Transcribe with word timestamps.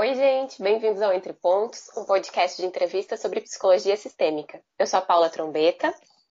Oi, 0.00 0.14
gente, 0.14 0.62
bem-vindos 0.62 1.02
ao 1.02 1.12
Entre 1.12 1.30
Pontos, 1.34 1.90
um 1.94 2.06
podcast 2.06 2.56
de 2.56 2.66
entrevista 2.66 3.18
sobre 3.18 3.42
psicologia 3.42 3.94
sistêmica. 3.98 4.58
Eu 4.78 4.86
sou 4.86 4.98
a 4.98 5.02
Paula 5.02 5.28
Trombeta. 5.28 5.92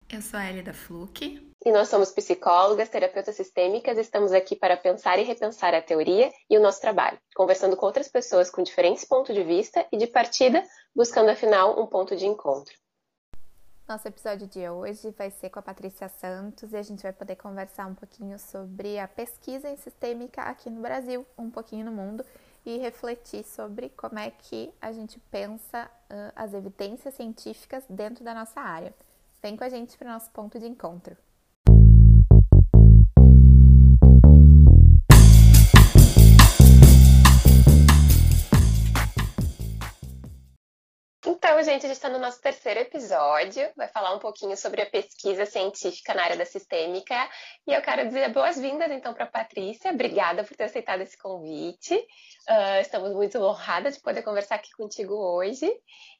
Eu 0.10 0.22
sou 0.22 0.40
a 0.40 0.50
Elida 0.50 0.74
Fluke. 0.74 1.54
E 1.66 1.70
nós 1.70 1.90
somos 1.90 2.10
psicólogas, 2.10 2.88
terapeutas 2.88 3.36
sistêmicas, 3.36 3.98
estamos 3.98 4.32
aqui 4.32 4.56
para 4.56 4.78
pensar 4.78 5.20
e 5.20 5.24
repensar 5.24 5.74
a 5.74 5.82
teoria 5.82 6.32
e 6.50 6.58
o 6.58 6.62
nosso 6.62 6.80
trabalho, 6.80 7.20
conversando 7.36 7.76
com 7.76 7.86
outras 7.86 8.08
pessoas 8.08 8.50
com 8.50 8.64
diferentes 8.64 9.04
pontos 9.04 9.36
de 9.36 9.44
vista 9.44 9.86
e 9.92 9.98
de 9.98 10.08
partida, 10.08 10.64
buscando 10.96 11.30
afinal 11.30 11.78
um 11.78 11.88
ponto 11.88 12.16
de 12.16 12.26
encontro. 12.26 12.74
Nosso 13.86 14.08
episódio 14.08 14.48
de 14.48 14.70
hoje 14.70 15.12
vai 15.12 15.30
ser 15.30 15.50
com 15.50 15.60
a 15.60 15.62
Patrícia 15.62 16.08
Santos 16.08 16.72
e 16.72 16.78
a 16.78 16.82
gente 16.82 17.04
vai 17.04 17.12
poder 17.12 17.36
conversar 17.36 17.86
um 17.86 17.96
pouquinho 17.96 18.40
sobre 18.40 18.98
a 18.98 19.10
pesquisa 19.10 19.70
em 19.70 19.76
sistêmica 19.76 20.44
aqui 20.44 20.70
no 20.70 20.82
Brasil, 20.82 21.26
um 21.38 21.50
pouquinho 21.50 21.84
no 21.84 21.92
mundo 21.92 22.24
e 22.68 22.78
refletir 22.78 23.46
sobre 23.46 23.88
como 23.88 24.20
é 24.20 24.30
que 24.30 24.74
a 24.82 24.92
gente 24.92 25.18
pensa 25.32 25.90
uh, 26.12 26.34
as 26.36 26.54
evidências 26.54 27.14
científicas 27.14 27.86
dentro 27.90 28.26
da 28.26 28.34
nossa 28.34 28.60
área. 28.60 28.94
Vem 29.42 29.56
com 29.56 29.64
a 29.64 29.70
gente 29.70 29.98
para 29.98 30.10
o 30.10 30.12
nosso 30.12 30.30
ponto 30.32 30.60
de 30.60 30.68
encontro. 30.68 31.16
Então, 41.58 41.74
gente, 41.74 41.88
a 41.88 41.90
gente 41.90 41.98
está 41.98 42.08
no 42.08 42.20
nosso 42.20 42.40
terceiro 42.40 42.82
episódio. 42.82 43.68
Vai 43.76 43.88
falar 43.88 44.14
um 44.14 44.20
pouquinho 44.20 44.56
sobre 44.56 44.80
a 44.80 44.86
pesquisa 44.86 45.44
científica 45.44 46.14
na 46.14 46.24
área 46.24 46.38
da 46.38 46.46
sistêmica. 46.46 47.16
E 47.66 47.74
eu 47.74 47.82
quero 47.82 48.06
dizer 48.06 48.32
boas-vindas, 48.32 48.92
então, 48.92 49.12
para 49.12 49.24
a 49.24 49.32
Patrícia. 49.32 49.92
Obrigada 49.92 50.44
por 50.44 50.56
ter 50.56 50.66
aceitado 50.66 51.02
esse 51.02 51.18
convite. 51.18 51.96
Uh, 51.96 52.80
estamos 52.80 53.12
muito 53.12 53.40
honradas 53.40 53.96
de 53.96 54.04
poder 54.04 54.22
conversar 54.22 54.54
aqui 54.54 54.70
contigo 54.78 55.16
hoje. 55.16 55.66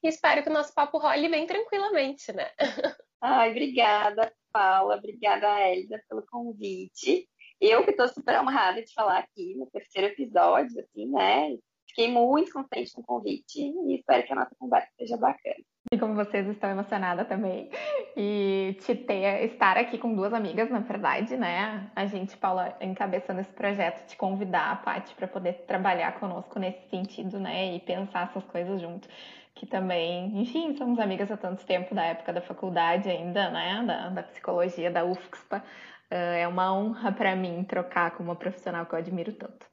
E 0.02 0.08
espero 0.08 0.42
que 0.42 0.50
o 0.50 0.52
nosso 0.52 0.74
papo 0.74 0.98
role 0.98 1.28
bem 1.28 1.46
tranquilamente, 1.46 2.32
né? 2.32 2.50
Ai, 3.22 3.52
obrigada, 3.52 4.32
Paula. 4.52 4.96
Obrigada, 4.96 5.70
Elida, 5.70 6.02
pelo 6.08 6.26
convite. 6.26 7.28
Eu 7.60 7.84
que 7.84 7.92
estou 7.92 8.08
super 8.08 8.40
honrada 8.40 8.82
de 8.82 8.92
falar 8.92 9.18
aqui 9.20 9.54
no 9.54 9.70
terceiro 9.70 10.08
episódio, 10.08 10.80
assim, 10.80 11.06
né? 11.06 11.56
Fiquei 11.88 12.10
muito 12.10 12.52
contente 12.52 12.92
com 12.92 13.00
o 13.00 13.04
convite 13.04 13.60
e 13.60 13.96
espero 13.96 14.24
que 14.26 14.32
a 14.32 14.36
nossa 14.36 14.54
conversa 14.58 14.88
seja 14.96 15.16
bacana. 15.16 15.56
E 15.90 15.98
como 15.98 16.14
vocês 16.14 16.46
estão 16.46 16.68
emocionada 16.68 17.24
também. 17.24 17.70
E 18.14 18.76
te 18.80 18.94
ter, 18.94 19.44
estar 19.46 19.78
aqui 19.78 19.96
com 19.96 20.14
duas 20.14 20.34
amigas, 20.34 20.70
na 20.70 20.80
verdade, 20.80 21.36
né? 21.36 21.90
A 21.96 22.04
gente, 22.04 22.36
Paula, 22.36 22.76
encabeçando 22.80 23.40
esse 23.40 23.52
projeto, 23.52 24.06
te 24.06 24.16
convidar, 24.16 24.72
a 24.72 24.76
Paty, 24.76 25.14
para 25.14 25.26
poder 25.26 25.64
trabalhar 25.66 26.18
conosco 26.20 26.58
nesse 26.58 26.88
sentido, 26.90 27.40
né? 27.40 27.74
E 27.74 27.80
pensar 27.80 28.28
essas 28.28 28.44
coisas 28.44 28.80
junto. 28.80 29.08
Que 29.54 29.66
também, 29.66 30.38
enfim, 30.40 30.76
somos 30.76 30.98
amigas 30.98 31.30
há 31.30 31.36
tanto 31.36 31.64
tempo, 31.64 31.94
da 31.94 32.04
época 32.04 32.32
da 32.34 32.42
faculdade 32.42 33.08
ainda, 33.08 33.48
né? 33.50 33.82
Da, 33.86 34.08
da 34.10 34.22
psicologia, 34.22 34.90
da 34.90 35.04
UFSPA. 35.06 35.64
É 36.10 36.46
uma 36.46 36.72
honra 36.74 37.12
para 37.12 37.34
mim 37.34 37.64
trocar 37.64 38.10
com 38.12 38.22
uma 38.22 38.36
profissional 38.36 38.84
que 38.84 38.94
eu 38.94 38.98
admiro 38.98 39.32
tanto. 39.32 39.66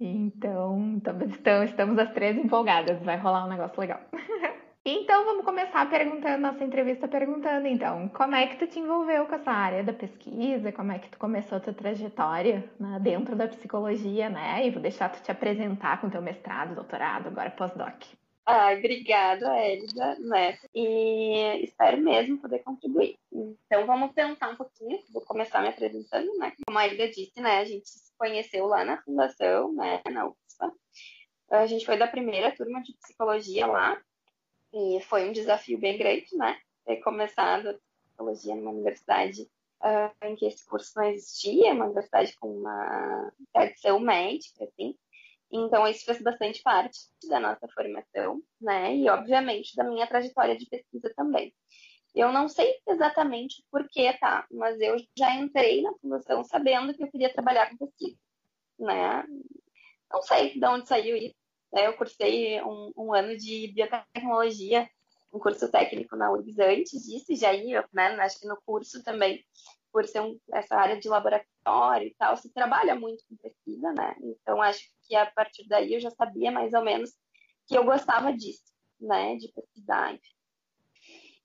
Então, 0.00 1.00
estamos, 1.64 1.98
as 1.98 2.12
três 2.12 2.36
empolgadas, 2.36 3.00
vai 3.02 3.16
rolar 3.16 3.46
um 3.46 3.48
negócio 3.48 3.80
legal. 3.80 4.00
então, 4.84 5.24
vamos 5.24 5.44
começar 5.44 5.88
perguntando, 5.88 6.42
nossa 6.42 6.64
entrevista 6.64 7.06
perguntando, 7.06 7.66
então, 7.68 8.08
como 8.08 8.34
é 8.34 8.46
que 8.48 8.56
tu 8.56 8.66
te 8.66 8.80
envolveu 8.80 9.26
com 9.26 9.34
essa 9.36 9.52
área 9.52 9.84
da 9.84 9.92
pesquisa, 9.92 10.72
como 10.72 10.92
é 10.92 10.98
que 10.98 11.08
tu 11.10 11.18
começou 11.18 11.58
a 11.58 11.60
tua 11.60 11.72
trajetória 11.72 12.68
né, 12.78 12.98
dentro 13.00 13.36
da 13.36 13.46
psicologia, 13.46 14.28
né? 14.28 14.66
E 14.66 14.70
vou 14.70 14.82
deixar 14.82 15.10
tu 15.10 15.22
te 15.22 15.30
apresentar 15.30 16.00
com 16.00 16.10
teu 16.10 16.20
mestrado, 16.20 16.74
doutorado, 16.74 17.28
agora 17.28 17.50
pós-doc. 17.50 18.04
Ah, 18.46 18.74
obrigada, 18.76 19.56
Elida, 19.58 20.18
né? 20.18 20.58
E 20.74 21.64
espero 21.64 21.96
mesmo 21.96 22.36
poder 22.36 22.58
contribuir. 22.58 23.16
Então, 23.32 23.86
vamos 23.86 24.12
pensar 24.12 24.50
um 24.50 24.56
pouquinho. 24.56 24.98
Vou 25.10 25.22
começar 25.22 25.62
me 25.62 25.68
apresentando, 25.68 26.36
né? 26.36 26.52
Como 26.66 26.78
a 26.78 26.86
Elida 26.86 27.08
disse, 27.08 27.40
né? 27.40 27.60
A 27.60 27.64
gente 27.64 27.88
conheceu 28.18 28.66
lá 28.66 28.84
na 28.84 29.00
fundação, 29.02 29.72
né? 29.72 30.02
Na 30.10 30.26
UFSPA. 30.26 30.72
A 31.50 31.66
gente 31.66 31.86
foi 31.86 31.96
da 31.96 32.06
primeira 32.06 32.54
turma 32.54 32.82
de 32.82 32.94
psicologia 32.94 33.66
lá. 33.66 34.00
E 34.72 35.00
foi 35.02 35.28
um 35.28 35.32
desafio 35.32 35.78
bem 35.78 35.96
grande, 35.96 36.26
né? 36.36 36.58
Ter 36.84 36.96
começado 36.96 37.68
a 37.68 37.74
psicologia 38.08 38.54
numa 38.56 38.72
universidade 38.72 39.42
uh, 39.82 40.26
em 40.26 40.34
que 40.34 40.46
esse 40.46 40.64
curso 40.66 40.92
não 40.96 41.04
existia, 41.04 41.72
uma 41.72 41.84
universidade 41.84 42.34
com 42.38 42.48
uma 42.48 43.32
tradição 43.52 44.00
médica, 44.00 44.64
assim. 44.64 44.96
Então, 45.52 45.86
isso 45.86 46.04
fez 46.04 46.20
bastante 46.20 46.62
parte 46.62 46.98
da 47.28 47.38
nossa 47.38 47.68
formação, 47.68 48.42
né? 48.60 48.96
E, 48.96 49.08
obviamente, 49.08 49.76
da 49.76 49.84
minha 49.84 50.06
trajetória 50.06 50.56
de 50.56 50.66
pesquisa 50.66 51.12
também. 51.14 51.54
Eu 52.14 52.32
não 52.32 52.48
sei 52.48 52.74
exatamente 52.86 53.64
por 53.70 53.88
que, 53.88 54.12
tá? 54.18 54.46
Mas 54.50 54.80
eu 54.80 54.96
já 55.16 55.34
entrei 55.34 55.82
na 55.82 55.92
fundação 55.94 56.44
sabendo 56.44 56.94
que 56.94 57.02
eu 57.02 57.10
queria 57.10 57.32
trabalhar 57.32 57.68
com 57.70 57.76
pesquisa, 57.76 58.16
né? 58.78 59.24
Não 60.12 60.22
sei 60.22 60.58
de 60.58 60.66
onde 60.66 60.86
saiu 60.86 61.16
isso. 61.16 61.34
Né? 61.72 61.86
Eu 61.88 61.96
cursei 61.96 62.62
um, 62.62 62.92
um 62.96 63.12
ano 63.12 63.36
de 63.36 63.72
biotecnologia, 63.74 64.88
um 65.32 65.40
curso 65.40 65.68
técnico 65.70 66.14
na 66.14 66.30
URGS 66.30 66.58
antes 66.60 67.02
disso, 67.04 67.32
e 67.32 67.36
já 67.36 67.52
ia, 67.52 67.84
né? 67.92 68.14
Acho 68.20 68.38
que 68.38 68.46
no 68.46 68.56
curso 68.64 69.02
também 69.02 69.44
por 69.94 70.04
ser 70.06 70.20
um, 70.20 70.36
essa 70.52 70.74
área 70.76 70.98
de 70.98 71.08
laboratório 71.08 72.08
e 72.08 72.14
tal, 72.18 72.36
se 72.36 72.52
trabalha 72.52 72.96
muito 72.96 73.22
com 73.28 73.36
pesquisa, 73.36 73.92
né? 73.92 74.16
Então, 74.20 74.60
acho 74.60 74.82
que 75.06 75.14
a 75.14 75.24
partir 75.24 75.68
daí 75.68 75.94
eu 75.94 76.00
já 76.00 76.10
sabia 76.10 76.50
mais 76.50 76.74
ou 76.74 76.82
menos 76.82 77.12
que 77.68 77.78
eu 77.78 77.84
gostava 77.84 78.32
disso, 78.32 78.64
né? 79.00 79.36
De 79.36 79.52
pesquisar, 79.52 80.12
enfim. 80.12 80.34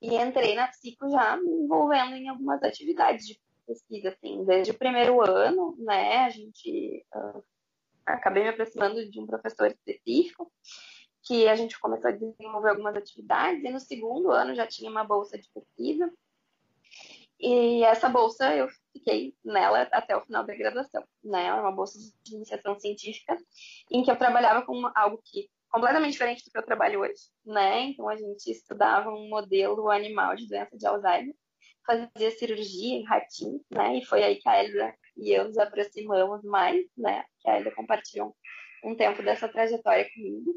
E 0.00 0.16
entrei 0.16 0.54
na 0.54 0.68
psico 0.68 1.10
já 1.10 1.36
me 1.36 1.50
envolvendo 1.50 2.16
em 2.16 2.28
algumas 2.28 2.62
atividades 2.62 3.26
de 3.26 3.40
pesquisa, 3.66 4.10
assim, 4.10 4.44
desde 4.44 4.72
o 4.72 4.78
primeiro 4.78 5.20
ano, 5.20 5.76
né? 5.78 6.18
A 6.24 6.30
gente 6.30 7.04
uh, 7.14 7.44
acabei 8.06 8.42
me 8.42 8.48
aproximando 8.48 9.08
de 9.08 9.20
um 9.20 9.26
professor 9.26 9.68
específico 9.68 10.50
que 11.22 11.46
a 11.46 11.54
gente 11.54 11.78
começou 11.78 12.08
a 12.08 12.14
desenvolver 12.14 12.70
algumas 12.70 12.96
atividades 12.96 13.62
e 13.62 13.70
no 13.70 13.78
segundo 13.78 14.30
ano 14.30 14.54
já 14.54 14.66
tinha 14.66 14.90
uma 14.90 15.04
bolsa 15.04 15.38
de 15.38 15.48
pesquisa 15.50 16.10
e 17.40 17.82
essa 17.84 18.08
bolsa 18.08 18.54
eu 18.54 18.68
fiquei 18.92 19.34
nela 19.42 19.88
até 19.92 20.14
o 20.14 20.20
final 20.20 20.44
da 20.44 20.54
graduação, 20.54 21.02
né? 21.24 21.46
É 21.46 21.54
uma 21.54 21.72
bolsa 21.72 21.98
de 22.22 22.34
iniciação 22.34 22.78
científica 22.78 23.34
em 23.90 24.02
que 24.02 24.10
eu 24.10 24.16
trabalhava 24.16 24.64
com 24.66 24.90
algo 24.94 25.22
que 25.24 25.50
completamente 25.70 26.12
diferente 26.12 26.44
do 26.44 26.50
que 26.50 26.58
eu 26.58 26.64
trabalho 26.64 27.00
hoje, 27.00 27.22
né? 27.44 27.82
Então 27.82 28.08
a 28.08 28.16
gente 28.16 28.50
estudava 28.50 29.10
um 29.10 29.28
modelo 29.28 29.90
animal 29.90 30.34
de 30.34 30.48
doença 30.48 30.76
de 30.76 30.86
Alzheimer, 30.86 31.34
fazia 31.86 32.30
cirurgia 32.32 32.96
em 32.96 33.04
ratinhos, 33.04 33.62
né? 33.70 33.98
E 33.98 34.04
foi 34.04 34.22
aí 34.22 34.36
que 34.36 34.48
a 34.48 34.62
Elza 34.62 34.94
e 35.16 35.30
eu 35.32 35.44
nos 35.44 35.58
aproximamos 35.58 36.42
mais, 36.44 36.84
né? 36.96 37.24
Que 37.40 37.50
a 37.50 37.58
Elza 37.58 37.70
compartilhou 37.72 38.36
um 38.84 38.94
tempo 38.94 39.22
dessa 39.22 39.48
trajetória 39.48 40.08
comigo. 40.12 40.50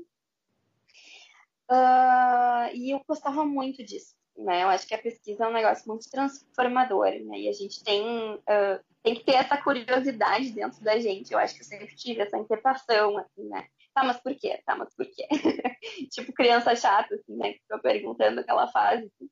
Uh, 1.70 2.74
e 2.74 2.92
eu 2.92 3.02
gostava 3.08 3.46
muito 3.46 3.84
disso, 3.84 4.16
né? 4.38 4.64
Eu 4.64 4.70
acho 4.70 4.88
que 4.88 4.96
a 4.96 5.02
pesquisa 5.02 5.46
é 5.46 5.48
um 5.48 5.54
negócio 5.54 5.88
muito 5.88 6.10
transformador, 6.10 7.12
né? 7.26 7.40
E 7.40 7.50
a 7.50 7.54
gente 7.54 7.84
tem, 7.84 8.36
uh, 8.36 8.84
tem 9.04 9.16
que 9.16 9.24
ter 9.24 9.36
essa 9.36 9.58
curiosidade 9.58 10.52
dentro 10.52 10.84
da 10.84 11.00
gente. 11.00 11.32
Eu 11.32 11.40
acho 11.40 11.56
que 11.56 11.62
eu 11.62 11.66
sempre 11.66 11.96
tive 11.96 12.22
essa 12.22 12.38
inquietação, 12.38 13.18
assim, 13.18 13.48
né? 13.48 13.68
Tá, 13.94 14.04
mas 14.04 14.20
por 14.22 14.36
quê? 14.36 14.62
Tá, 14.66 14.76
mas 14.76 14.94
por 14.96 15.06
quê? 15.06 15.28
tipo 16.12 16.34
criança 16.34 16.76
chata, 16.76 17.14
assim, 17.16 17.36
né? 17.36 17.54
Que 17.54 17.60
fica 17.60 17.80
perguntando 17.80 18.40
aquela 18.40 18.68
fase. 18.68 19.06
Assim. 19.06 19.30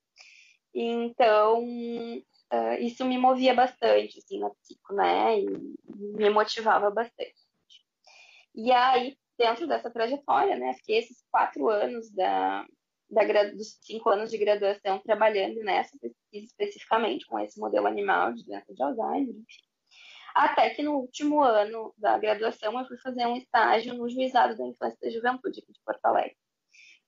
Então, 0.73 1.63
uh, 1.63 2.73
isso 2.79 3.03
me 3.05 3.17
movia 3.17 3.53
bastante, 3.53 4.19
assim, 4.19 4.39
na 4.39 4.49
psico, 4.51 4.93
né? 4.93 5.39
E 5.39 5.45
me 6.15 6.29
motivava 6.29 6.91
bastante. 6.91 7.35
E 8.53 8.71
aí, 8.71 9.17
dentro 9.37 9.67
dessa 9.67 9.89
trajetória, 9.89 10.55
né? 10.57 10.73
Fiquei 10.75 10.99
esses 10.99 11.23
quatro 11.31 11.67
anos 11.69 12.11
da, 12.11 12.65
da, 13.09 13.43
dos 13.51 13.79
cinco 13.81 14.09
anos 14.09 14.29
de 14.29 14.37
graduação 14.37 14.99
trabalhando 14.99 15.59
nessa 15.63 15.97
pesquisa 15.97 16.45
especificamente 16.45 17.25
com 17.25 17.39
esse 17.39 17.59
modelo 17.59 17.87
animal 17.87 18.33
de 18.33 18.45
doença 18.45 18.73
de 18.73 18.83
Alzheimer, 18.83 19.35
enfim. 19.35 19.70
Até 20.35 20.69
que 20.71 20.81
no 20.81 20.97
último 20.97 21.43
ano 21.43 21.93
da 21.97 22.17
graduação 22.17 22.79
eu 22.79 22.87
fui 22.87 22.97
fazer 22.97 23.25
um 23.25 23.37
estágio 23.37 23.93
no 23.93 24.09
Juizado 24.09 24.57
da 24.57 24.65
Infância 24.65 24.97
e 25.01 25.05
da 25.05 25.11
Juventude 25.11 25.59
aqui 25.59 25.73
de 25.73 25.79
Porto 25.85 26.05
Alegre, 26.05 26.37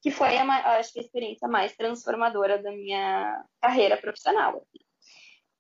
que 0.02 0.12
foi 0.12 0.38
a, 0.38 0.78
acho 0.78 0.94
que 0.94 1.00
a 1.00 1.04
experiência 1.04 1.48
mais 1.48 1.76
transformadora 1.76 2.62
da 2.62 2.72
minha 2.72 3.46
carreira 3.62 3.98
profissional. 3.98 4.58
Assim. 4.58 4.86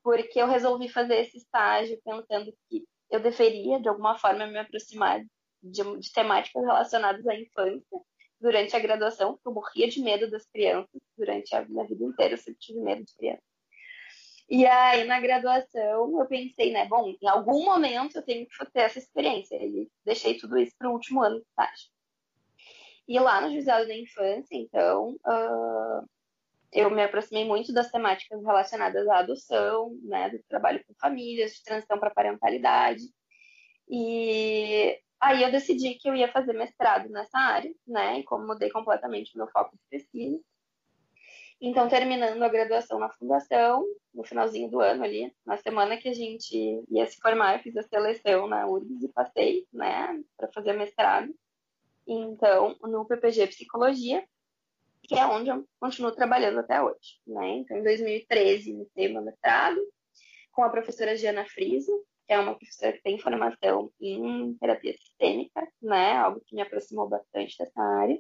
Porque 0.04 0.40
eu 0.42 0.48
resolvi 0.48 0.90
fazer 0.90 1.22
esse 1.22 1.38
estágio 1.38 2.00
pensando 2.04 2.54
que 2.70 2.86
eu 3.10 3.22
deveria, 3.22 3.80
de 3.80 3.88
alguma 3.88 4.18
forma, 4.18 4.48
me 4.48 4.58
aproximar 4.58 5.24
de, 5.62 6.00
de 6.00 6.12
temáticas 6.12 6.62
relacionadas 6.62 7.26
à 7.26 7.36
infância 7.36 8.00
durante 8.42 8.76
a 8.76 8.80
graduação, 8.80 9.34
porque 9.34 9.48
eu 9.48 9.54
morria 9.54 9.88
de 9.88 10.02
medo 10.02 10.30
das 10.30 10.46
crianças 10.48 11.02
durante 11.18 11.56
a 11.56 11.64
minha 11.64 11.86
vida 11.88 12.04
inteira, 12.04 12.34
eu 12.34 12.38
sempre 12.38 12.60
tive 12.60 12.80
medo 12.82 13.06
de 13.06 13.16
criança. 13.16 13.53
E 14.50 14.66
aí, 14.66 15.06
na 15.06 15.20
graduação, 15.20 16.20
eu 16.20 16.26
pensei, 16.28 16.72
né, 16.72 16.86
bom, 16.86 17.14
em 17.22 17.28
algum 17.28 17.64
momento 17.64 18.18
eu 18.18 18.22
tenho 18.22 18.46
que 18.46 18.72
ter 18.72 18.82
essa 18.82 19.00
experiência. 19.00 19.56
E 19.56 19.90
deixei 20.06 20.38
tudo 20.38 20.58
isso 20.58 20.76
para 20.78 20.90
o 20.90 20.94
último 20.94 21.22
ano 21.22 21.38
de 21.38 21.46
estágio. 21.46 21.90
E 23.08 23.20
lá 23.20 23.42
no 23.42 23.52
Juizado 23.52 23.88
da 23.88 23.96
Infância, 23.96 24.56
então, 24.56 25.18
uh, 25.26 26.08
eu 26.72 26.90
me 26.90 27.04
aproximei 27.04 27.46
muito 27.46 27.74
das 27.74 27.92
temáticas 27.92 28.44
relacionadas 28.44 29.08
à 29.08 29.20
adoção, 29.20 29.98
né, 30.04 30.30
do 30.30 30.42
trabalho 30.44 30.84
com 30.86 30.94
famílias, 30.96 31.54
de 31.54 31.64
transição 31.64 32.00
para 32.00 32.14
parentalidade. 32.14 33.04
E 33.90 35.00
aí 35.20 35.44
eu 35.44 35.52
decidi 35.52 35.96
que 35.96 36.10
eu 36.10 36.16
ia 36.16 36.32
fazer 36.32 36.54
mestrado 36.54 37.10
nessa 37.10 37.38
área, 37.38 37.74
né, 37.88 38.20
e 38.20 38.24
como 38.24 38.48
mudei 38.48 38.70
completamente 38.72 39.38
meu 39.38 39.48
foco 39.48 39.76
de 39.76 39.84
pesquisa. 39.90 40.40
Então, 41.66 41.88
terminando 41.88 42.44
a 42.44 42.50
graduação 42.50 43.00
na 43.00 43.10
fundação, 43.10 43.86
no 44.14 44.22
finalzinho 44.26 44.70
do 44.70 44.82
ano 44.82 45.02
ali, 45.02 45.34
na 45.46 45.56
semana 45.56 45.96
que 45.96 46.10
a 46.10 46.14
gente 46.14 46.84
ia 46.90 47.08
se 47.08 47.16
formar, 47.22 47.56
eu 47.56 47.64
fiz 47.64 47.78
a 47.78 47.84
seleção 47.84 48.48
na 48.48 48.68
URGS 48.68 49.02
e 49.02 49.08
passei, 49.08 49.66
né, 49.72 50.22
para 50.36 50.52
fazer 50.52 50.74
mestrado. 50.74 51.34
Então, 52.06 52.76
no 52.82 53.06
PPG 53.06 53.48
Psicologia, 53.48 54.28
que 55.04 55.16
é 55.16 55.26
onde 55.26 55.52
eu 55.52 55.66
continuo 55.80 56.12
trabalhando 56.12 56.60
até 56.60 56.82
hoje, 56.82 57.22
né? 57.26 57.60
Então, 57.60 57.78
em 57.78 57.84
2013, 57.84 58.72
iniciei 58.72 59.08
meu 59.08 59.22
mestrado 59.22 59.80
com 60.52 60.64
a 60.64 60.70
professora 60.70 61.16
Giana 61.16 61.46
Friso, 61.46 61.94
que 62.28 62.34
é 62.34 62.40
uma 62.40 62.56
professora 62.56 62.92
que 62.92 63.02
tem 63.04 63.18
formação 63.18 63.90
em 64.02 64.54
terapia 64.56 64.94
sistêmica, 64.98 65.66
né? 65.82 66.18
Algo 66.18 66.42
que 66.46 66.56
me 66.56 66.62
aproximou 66.62 67.08
bastante 67.08 67.58
dessa 67.58 67.82
área. 67.82 68.20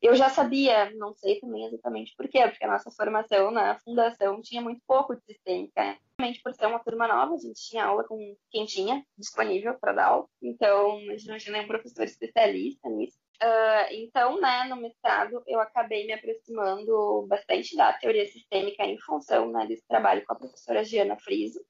Eu 0.00 0.14
já 0.14 0.28
sabia, 0.28 0.90
não 0.94 1.12
sei 1.12 1.40
também 1.40 1.66
exatamente 1.66 2.14
por 2.16 2.28
quê, 2.28 2.46
porque 2.46 2.64
a 2.64 2.70
nossa 2.70 2.90
formação 2.90 3.50
na 3.50 3.76
fundação 3.80 4.40
tinha 4.40 4.62
muito 4.62 4.80
pouco 4.86 5.16
de 5.16 5.24
sistêmica. 5.24 5.98
Realmente 6.18 6.40
por 6.40 6.54
ser 6.54 6.66
uma 6.66 6.78
turma 6.78 7.08
nova, 7.08 7.34
a 7.34 7.38
gente 7.38 7.60
tinha 7.60 7.84
aula 7.84 8.04
com 8.04 8.36
quem 8.50 8.64
tinha 8.64 9.04
disponível 9.16 9.74
para 9.74 9.92
dar 9.92 10.06
aula. 10.06 10.28
Então, 10.40 10.98
a 10.98 11.16
gente 11.16 11.26
não 11.26 11.38
tinha 11.38 11.52
nenhum 11.52 11.66
professor 11.66 12.04
especialista 12.04 12.88
nisso. 12.88 13.18
Uh, 13.42 13.92
então, 13.92 14.40
né, 14.40 14.64
no 14.64 14.76
mestrado, 14.76 15.42
eu 15.46 15.60
acabei 15.60 16.06
me 16.06 16.12
aproximando 16.12 17.26
bastante 17.28 17.76
da 17.76 17.92
teoria 17.92 18.26
sistêmica 18.26 18.84
em 18.84 18.98
função 19.00 19.50
né, 19.50 19.66
desse 19.66 19.86
trabalho 19.86 20.24
com 20.24 20.32
a 20.32 20.36
professora 20.36 20.84
Giana 20.84 21.16
Friso. 21.16 21.60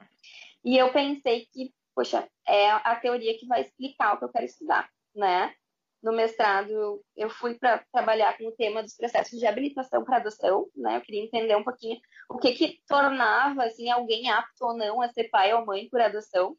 E 0.65 0.77
eu 0.77 0.93
pensei 0.93 1.47
que, 1.53 1.73
poxa, 1.95 2.29
é 2.47 2.71
a 2.71 2.97
teoria 2.97 3.39
que 3.39 3.47
vai 3.47 3.63
explicar 3.63 4.15
o 4.15 4.19
que 4.19 4.25
eu 4.25 4.31
quero 4.31 4.45
estudar, 4.45 4.89
né? 5.15 5.55
No 6.03 6.13
mestrado 6.13 7.03
eu 7.17 7.29
fui 7.29 7.55
para 7.55 7.85
trabalhar 7.93 8.37
com 8.39 8.49
o 8.49 8.53
tema 8.53 8.83
dos 8.83 8.97
processos 8.97 9.39
de 9.39 9.47
habilitação 9.47 10.05
para 10.05 10.19
adoção, 10.19 10.69
né? 10.77 10.97
Eu 10.97 11.01
queria 11.01 11.25
entender 11.25 11.57
um 11.57 11.65
pouquinho 11.65 11.99
o 12.31 12.39
que 12.39 12.53
que 12.53 12.81
tornava 12.87 13.65
assim 13.65 13.91
alguém 13.91 14.31
apto 14.31 14.65
ou 14.65 14.77
não 14.77 15.03
a 15.03 15.09
ser 15.09 15.25
pai 15.29 15.53
ou 15.53 15.67
mãe 15.67 15.89
por 15.89 16.01
adoção, 16.01 16.57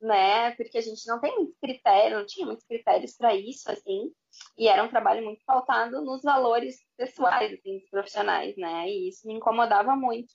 né? 0.00 0.52
Porque 0.52 0.78
a 0.78 0.82
gente 0.82 1.06
não 1.06 1.20
tem 1.20 1.34
muito 1.34 1.54
critério, 1.60 2.18
não 2.18 2.26
tinha 2.26 2.46
muitos 2.46 2.64
critérios 2.64 3.16
para 3.16 3.34
isso, 3.34 3.70
assim, 3.70 4.12
e 4.56 4.68
era 4.68 4.82
um 4.82 4.88
trabalho 4.88 5.24
muito 5.24 5.44
pautado 5.44 6.02
nos 6.02 6.22
valores 6.22 6.76
pessoais 6.96 7.52
assim, 7.52 7.78
dos 7.78 7.90
profissionais, 7.90 8.56
né? 8.56 8.88
E 8.88 9.08
isso 9.08 9.26
me 9.26 9.34
incomodava 9.34 9.96
muito. 9.96 10.32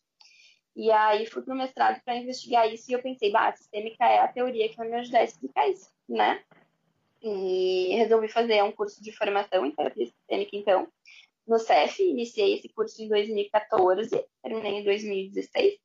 E 0.75 0.89
aí 0.91 1.25
fui 1.25 1.41
para 1.41 1.53
o 1.53 1.57
mestrado 1.57 2.01
para 2.03 2.15
investigar 2.15 2.71
isso 2.71 2.89
e 2.89 2.93
eu 2.93 3.01
pensei, 3.01 3.31
bah, 3.31 3.49
a 3.49 3.55
sistêmica 3.55 4.05
é 4.05 4.19
a 4.19 4.27
teoria 4.27 4.69
que 4.69 4.77
vai 4.77 4.87
me 4.87 4.95
ajudar 4.97 5.19
a 5.19 5.23
explicar 5.23 5.69
isso, 5.69 5.89
né? 6.07 6.43
E 7.21 7.95
resolvi 7.95 8.27
fazer 8.27 8.63
um 8.63 8.71
curso 8.71 9.01
de 9.01 9.11
formação 9.11 9.65
em 9.65 9.71
terapia 9.71 10.07
sistêmica, 10.07 10.55
então, 10.55 10.87
no 11.47 11.59
CEF. 11.59 12.01
Iniciei 12.01 12.55
esse 12.55 12.69
curso 12.69 13.01
em 13.01 13.07
2014, 13.07 14.09
terminei 14.41 14.79
em 14.79 14.83
2016. 14.83 15.79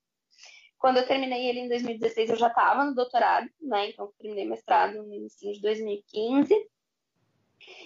Quando 0.79 0.99
eu 0.99 1.07
terminei 1.07 1.49
ele 1.49 1.61
em 1.61 1.69
2016, 1.69 2.31
eu 2.31 2.37
já 2.37 2.49
estava 2.49 2.85
no 2.85 2.95
doutorado, 2.95 3.49
né? 3.61 3.91
Então, 3.91 4.13
terminei 4.19 4.45
mestrado 4.47 5.03
no 5.03 5.13
início 5.13 5.53
de 5.53 5.61
2015. 5.61 6.55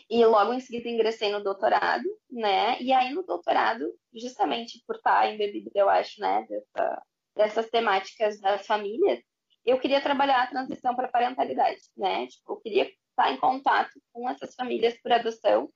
E 0.08 0.24
logo 0.26 0.52
em 0.52 0.60
seguida 0.60 0.88
ingressei 0.88 1.30
no 1.30 1.42
doutorado, 1.42 2.04
né? 2.30 2.80
E 2.80 2.92
aí 2.92 3.14
no 3.14 3.22
doutorado, 3.22 3.94
justamente 4.12 4.82
por 4.86 4.96
estar 4.96 5.32
embebida, 5.32 5.70
eu 5.74 5.88
acho, 5.88 6.20
né, 6.20 6.44
dessa, 6.48 7.02
dessas 7.36 7.70
temáticas 7.70 8.40
das 8.40 8.66
famílias, 8.66 9.20
eu 9.64 9.78
queria 9.78 10.00
trabalhar 10.00 10.42
a 10.42 10.46
transição 10.48 10.94
para 10.94 11.08
parentalidade, 11.08 11.80
né? 11.96 12.26
Tipo, 12.26 12.52
eu 12.52 12.56
queria 12.56 12.90
em 13.28 13.36
contato 13.36 14.00
com 14.12 14.28
essas 14.28 14.54
famílias 14.54 14.96
por 15.02 15.12
adoção 15.12 15.70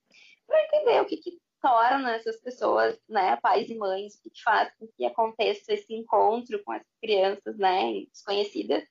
para 0.47 0.65
entender 0.65 1.01
o 1.01 1.07
que, 1.07 1.17
que 1.17 1.39
torna 1.61 2.15
essas 2.15 2.37
pessoas, 2.41 2.99
né, 3.09 3.37
pais 3.37 3.71
e 3.71 3.75
mães, 3.75 4.15
o 4.15 4.23
que, 4.23 4.31
que 4.31 4.43
faz 4.43 4.73
com 4.79 4.87
que 4.87 5.05
aconteça 5.07 5.73
esse 5.73 5.95
encontro 5.95 6.63
com 6.63 6.75
essas 6.75 6.95
crianças, 7.01 7.57
né, 7.57 8.05
desconhecidas 8.13 8.85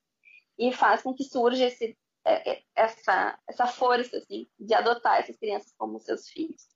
e 0.57 0.71
faz 0.71 1.01
com 1.01 1.13
que 1.13 1.23
surja 1.23 1.65
esse, 1.65 1.97
é, 2.25 2.51
é, 2.51 2.63
essa, 2.75 3.39
essa 3.47 3.67
força, 3.67 4.17
assim, 4.17 4.47
de 4.59 4.73
adotar 4.73 5.19
essas 5.19 5.37
crianças 5.37 5.73
como 5.77 5.99
seus 5.99 6.27
filhos. 6.27 6.67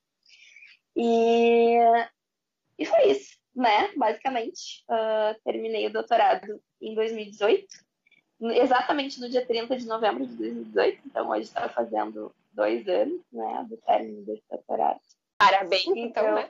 E, 0.95 1.77
e 2.77 2.85
foi 2.85 3.11
isso, 3.11 3.37
né, 3.55 3.91
basicamente. 3.95 4.83
Uh, 4.89 5.39
terminei 5.43 5.87
o 5.87 5.93
doutorado 5.93 6.61
em 6.81 6.93
2018 6.93 7.86
exatamente 8.41 9.19
no 9.19 9.29
dia 9.29 9.45
30 9.45 9.77
de 9.77 9.85
novembro 9.85 10.25
de 10.25 10.35
2018, 10.35 11.01
então 11.05 11.29
hoje 11.29 11.43
está 11.43 11.67
fazendo 11.69 12.33
dois 12.51 12.87
anos, 12.87 13.21
né, 13.31 13.65
do 13.69 13.77
término 13.77 14.25
desse 14.25 14.43
doutorado. 14.49 14.99
Parabéns, 15.37 15.85
então, 15.87 16.23
então 16.23 16.35
né? 16.35 16.49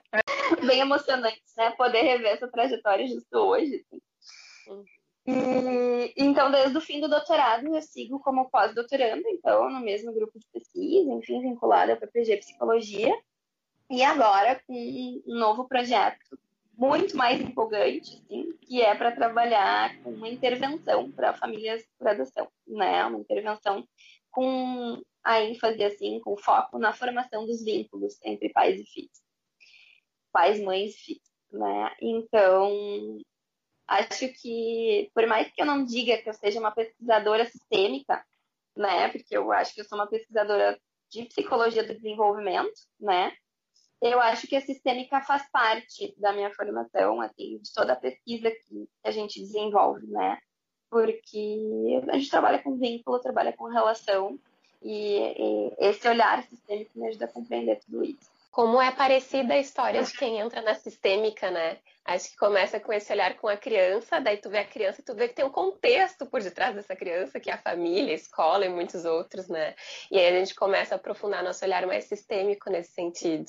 Bem 0.66 0.80
emocionante, 0.80 1.42
né, 1.58 1.72
poder 1.72 2.02
rever 2.02 2.34
essa 2.34 2.48
trajetória 2.48 3.08
justo 3.08 3.38
hoje, 3.38 3.86
assim. 3.86 4.86
E, 5.26 6.14
então, 6.16 6.50
desde 6.50 6.78
o 6.78 6.82
fim 6.82 7.02
do 7.02 7.10
doutorado, 7.10 7.68
eu 7.68 7.82
sigo 7.82 8.20
como 8.20 8.50
pós-doutorando, 8.50 9.28
então, 9.28 9.70
no 9.70 9.82
mesmo 9.82 10.14
grupo 10.14 10.40
de 10.40 10.46
pesquisa, 10.54 11.12
enfim, 11.12 11.42
vinculada 11.42 11.94
à 11.94 11.98
PPG 11.98 12.38
Psicologia. 12.38 13.14
E 13.90 14.04
agora, 14.04 14.62
com 14.66 14.74
um 14.74 15.36
novo 15.38 15.68
projeto 15.68 16.38
muito 16.78 17.18
mais 17.18 17.42
empolgante, 17.42 18.16
assim, 18.16 18.56
que 18.62 18.82
é 18.82 18.94
para 18.94 19.12
trabalhar 19.12 20.00
com 20.04 20.12
uma 20.12 20.30
intervenção 20.30 21.12
para 21.12 21.34
famílias 21.34 21.84
por 21.98 22.08
adoção, 22.08 22.48
né? 22.68 23.04
Uma 23.06 23.20
intervenção 23.20 23.86
com 24.30 25.02
a 25.24 25.42
ênfase, 25.42 25.84
assim, 25.84 26.20
com 26.20 26.38
foco 26.38 26.78
na 26.78 26.94
formação 26.94 27.48
dos 27.48 27.64
vínculos 27.64 28.20
entre 28.24 28.50
pais 28.50 28.80
e 28.80 28.86
filhos. 28.86 29.22
Pais, 30.32 30.62
mães 30.62 30.94
e 30.94 30.98
filhos, 31.00 31.32
né? 31.52 31.96
Então, 32.00 33.18
acho 33.88 34.28
que, 34.40 35.10
por 35.16 35.26
mais 35.26 35.52
que 35.52 35.60
eu 35.60 35.66
não 35.66 35.84
diga 35.84 36.22
que 36.22 36.30
eu 36.30 36.34
seja 36.34 36.60
uma 36.60 36.72
pesquisadora 36.72 37.46
sistêmica, 37.46 38.24
né? 38.76 39.10
Porque 39.10 39.36
eu 39.36 39.52
acho 39.52 39.74
que 39.74 39.82
eu 39.82 39.86
sou 39.86 39.98
uma 39.98 40.08
pesquisadora 40.08 40.80
de 41.10 41.26
psicologia 41.26 41.84
do 41.84 41.96
desenvolvimento, 41.96 42.80
né? 43.00 43.36
Eu 44.02 44.20
acho 44.22 44.48
que 44.48 44.56
a 44.56 44.62
sistêmica 44.62 45.22
faz 45.22 45.50
parte 45.52 46.14
da 46.18 46.34
minha 46.34 46.54
formação, 46.54 47.22
assim, 47.22 47.58
de 47.58 47.74
toda 47.74 47.94
a 47.94 47.98
pesquisa 47.98 48.52
que 48.52 48.88
a 49.04 49.12
gente 49.12 49.40
desenvolve, 49.40 50.06
né? 50.08 50.38
Porque 50.90 52.02
a 52.10 52.18
gente 52.18 52.30
trabalha 52.30 52.60
com 52.60 52.78
vínculo, 52.78 53.20
trabalha 53.20 53.52
com 53.54 53.66
relação, 53.66 54.40
e, 54.82 55.18
e 55.18 55.74
esse 55.80 56.08
olhar 56.08 56.44
sistêmico 56.44 56.92
me 56.96 57.08
ajuda 57.08 57.26
a 57.26 57.32
compreender 57.32 57.80
tudo 57.80 58.04
isso 58.04 58.37
como 58.58 58.82
é 58.82 58.92
parecida 58.92 59.54
a 59.54 59.60
história 59.60 60.02
de 60.02 60.12
quem 60.14 60.40
entra 60.40 60.64
na 60.64 60.74
sistêmica, 60.74 61.52
né? 61.52 61.78
Acho 62.04 62.32
que 62.32 62.38
começa 62.38 62.80
com 62.80 62.92
esse 62.92 63.14
olhar 63.14 63.36
com 63.36 63.48
a 63.48 63.56
criança, 63.56 64.20
daí 64.20 64.38
tu 64.38 64.50
vê 64.50 64.58
a 64.58 64.66
criança 64.66 65.00
e 65.00 65.04
tu 65.04 65.14
vê 65.14 65.28
que 65.28 65.36
tem 65.36 65.46
um 65.46 65.52
contexto 65.52 66.26
por 66.26 66.42
detrás 66.42 66.74
dessa 66.74 66.96
criança, 66.96 67.40
que 67.40 67.52
é 67.52 67.54
a 67.54 67.62
família, 67.62 68.14
a 68.14 68.16
escola 68.16 68.66
e 68.66 68.70
muitos 68.70 69.06
outros, 69.06 69.48
né? 69.48 69.76
E 70.10 70.18
aí 70.18 70.36
a 70.36 70.40
gente 70.40 70.56
começa 70.56 70.96
a 70.96 70.98
aprofundar 70.98 71.44
nosso 71.44 71.64
olhar 71.64 71.86
mais 71.86 72.06
sistêmico 72.06 72.68
nesse 72.72 72.94
sentido. 72.94 73.46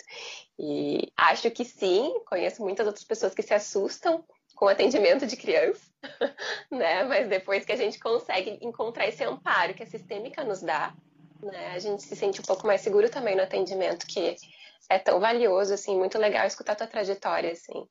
E 0.58 1.10
acho 1.16 1.50
que 1.52 1.64
sim, 1.64 2.20
conheço 2.26 2.60
muitas 2.60 2.86
outras 2.86 3.04
pessoas 3.04 3.32
que 3.32 3.42
se 3.42 3.54
assustam 3.54 4.22
com 4.56 4.68
atendimento 4.68 5.26
de 5.26 5.38
criança, 5.38 5.90
né? 6.70 7.04
Mas 7.04 7.30
depois 7.30 7.64
que 7.64 7.72
a 7.72 7.76
gente 7.76 7.98
consegue 7.98 8.58
encontrar 8.60 9.08
esse 9.08 9.24
amparo 9.24 9.72
que 9.72 9.84
a 9.84 9.86
sistêmica 9.86 10.44
nos 10.44 10.60
dá, 10.60 10.92
né? 11.42 11.68
A 11.68 11.78
gente 11.78 12.02
se 12.02 12.14
sente 12.14 12.42
um 12.42 12.44
pouco 12.44 12.66
mais 12.66 12.82
seguro 12.82 13.08
também 13.08 13.34
no 13.34 13.42
atendimento 13.42 14.06
que 14.06 14.36
é 14.90 14.98
tão 14.98 15.20
valioso, 15.20 15.74
assim, 15.74 15.96
muito 15.96 16.18
legal 16.18 16.46
escutar 16.46 16.74
tua 16.76 16.86
trajetória, 16.86 17.52
assim, 17.52 17.86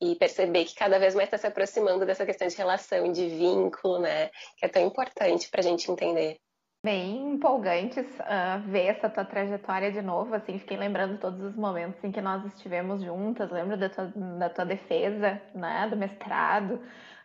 e 0.00 0.14
perceber 0.16 0.64
que 0.64 0.74
cada 0.74 0.98
vez 0.98 1.14
mais 1.14 1.26
está 1.26 1.36
se 1.36 1.46
aproximando 1.46 2.06
dessa 2.06 2.24
questão 2.24 2.48
de 2.48 2.56
relação, 2.56 3.12
de 3.12 3.28
vínculo, 3.28 4.00
né, 4.00 4.28
que 4.56 4.64
é 4.64 4.68
tão 4.68 4.84
importante 4.84 5.48
para 5.50 5.60
a 5.60 5.64
gente 5.64 5.90
entender. 5.90 6.38
Bem 6.82 7.34
empolgantes 7.34 8.06
uh, 8.20 8.66
ver 8.70 8.86
essa 8.86 9.10
tua 9.10 9.24
trajetória 9.24 9.92
de 9.92 10.00
novo, 10.00 10.34
assim, 10.34 10.58
fiquei 10.58 10.78
lembrando 10.78 11.18
todos 11.18 11.42
os 11.42 11.54
momentos 11.54 12.02
em 12.02 12.10
que 12.10 12.22
nós 12.22 12.42
estivemos 12.46 13.02
juntas, 13.02 13.50
lembro 13.50 13.76
da 13.76 13.90
tua, 13.90 14.06
da 14.38 14.48
tua 14.48 14.64
defesa, 14.64 15.40
né, 15.54 15.86
do 15.90 15.96
mestrado, 15.96 16.80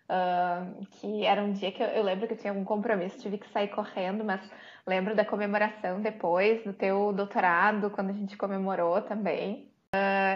uh, 0.10 0.86
que 0.92 1.26
era 1.26 1.42
um 1.44 1.54
dia 1.54 1.72
que 1.72 1.82
eu, 1.82 1.88
eu 1.88 2.04
lembro 2.04 2.28
que 2.28 2.34
eu 2.34 2.38
tinha 2.38 2.52
algum 2.52 2.64
compromisso, 2.64 3.20
tive 3.20 3.38
que 3.38 3.50
sair 3.50 3.70
correndo, 3.70 4.24
mas 4.24 4.42
Lembro 4.88 5.16
da 5.16 5.26
comemoração 5.26 6.00
depois 6.00 6.64
do 6.64 6.72
teu 6.72 7.12
doutorado, 7.12 7.90
quando 7.90 8.12
a 8.12 8.14
gente 8.14 8.38
comemorou 8.38 9.02
também. 9.02 9.68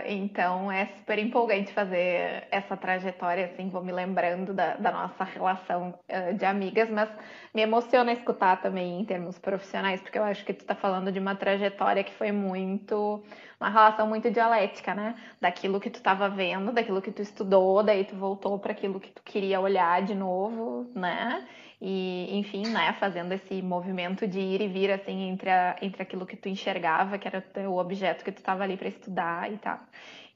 Então 0.06 0.72
é 0.72 0.88
super 0.98 1.20
empolgante 1.20 1.72
fazer 1.74 2.48
essa 2.52 2.76
trajetória, 2.78 3.46
assim, 3.46 3.70
vou 3.70 3.84
me 3.84 3.92
lembrando 3.92 4.54
da, 4.54 4.76
da 4.76 4.92
nossa 4.92 5.24
relação 5.24 5.94
uh, 6.10 6.34
de 6.34 6.46
amigas, 6.46 6.90
mas 6.90 7.10
me 7.54 7.62
emociona 7.62 8.12
escutar 8.12 8.62
também 8.62 9.00
em 9.02 9.06
termos 9.06 9.38
profissionais, 9.40 10.02
porque 10.02 10.18
eu 10.18 10.24
acho 10.24 10.46
que 10.46 10.54
tu 10.54 10.62
está 10.62 10.76
falando 10.76 11.12
de 11.12 11.20
uma 11.20 11.36
trajetória 11.36 12.04
que 12.04 12.14
foi 12.14 12.32
muito, 12.32 13.24
uma 13.60 13.70
relação 13.70 14.08
muito 14.08 14.30
dialética, 14.30 14.94
né? 14.94 15.16
Daquilo 15.42 15.80
que 15.80 15.90
tu 15.90 15.96
estava 15.96 16.30
vendo, 16.30 16.72
daquilo 16.72 17.02
que 17.02 17.12
tu 17.12 17.22
estudou, 17.22 17.84
daí 17.84 18.04
tu 18.06 18.16
voltou 18.16 18.58
para 18.60 18.72
aquilo 18.72 19.00
que 19.00 19.12
tu 19.12 19.22
queria 19.24 19.60
olhar 19.60 20.02
de 20.02 20.16
novo, 20.16 20.90
né? 20.96 21.46
E, 21.82 22.38
enfim, 22.38 22.68
né, 22.68 22.94
fazendo 23.00 23.32
esse 23.34 23.62
movimento 23.62 24.28
de 24.28 24.40
ir 24.40 24.62
e 24.62 24.68
vir, 24.68 24.92
assim, 24.92 25.30
entre, 25.30 25.50
a, 25.50 25.78
entre 25.82 26.04
aquilo 26.04 26.26
que 26.26 26.36
tu 26.36 26.50
enxergava, 26.50 27.18
que 27.18 27.28
era 27.28 27.42
o 27.70 27.78
objeto 27.78 28.24
que 28.24 28.32
tu 28.34 28.40
estava 28.40 28.64
ali 28.64 28.76
para 28.76 28.90
estudar 28.90 29.50
e 29.52 29.58
tal, 29.58 29.80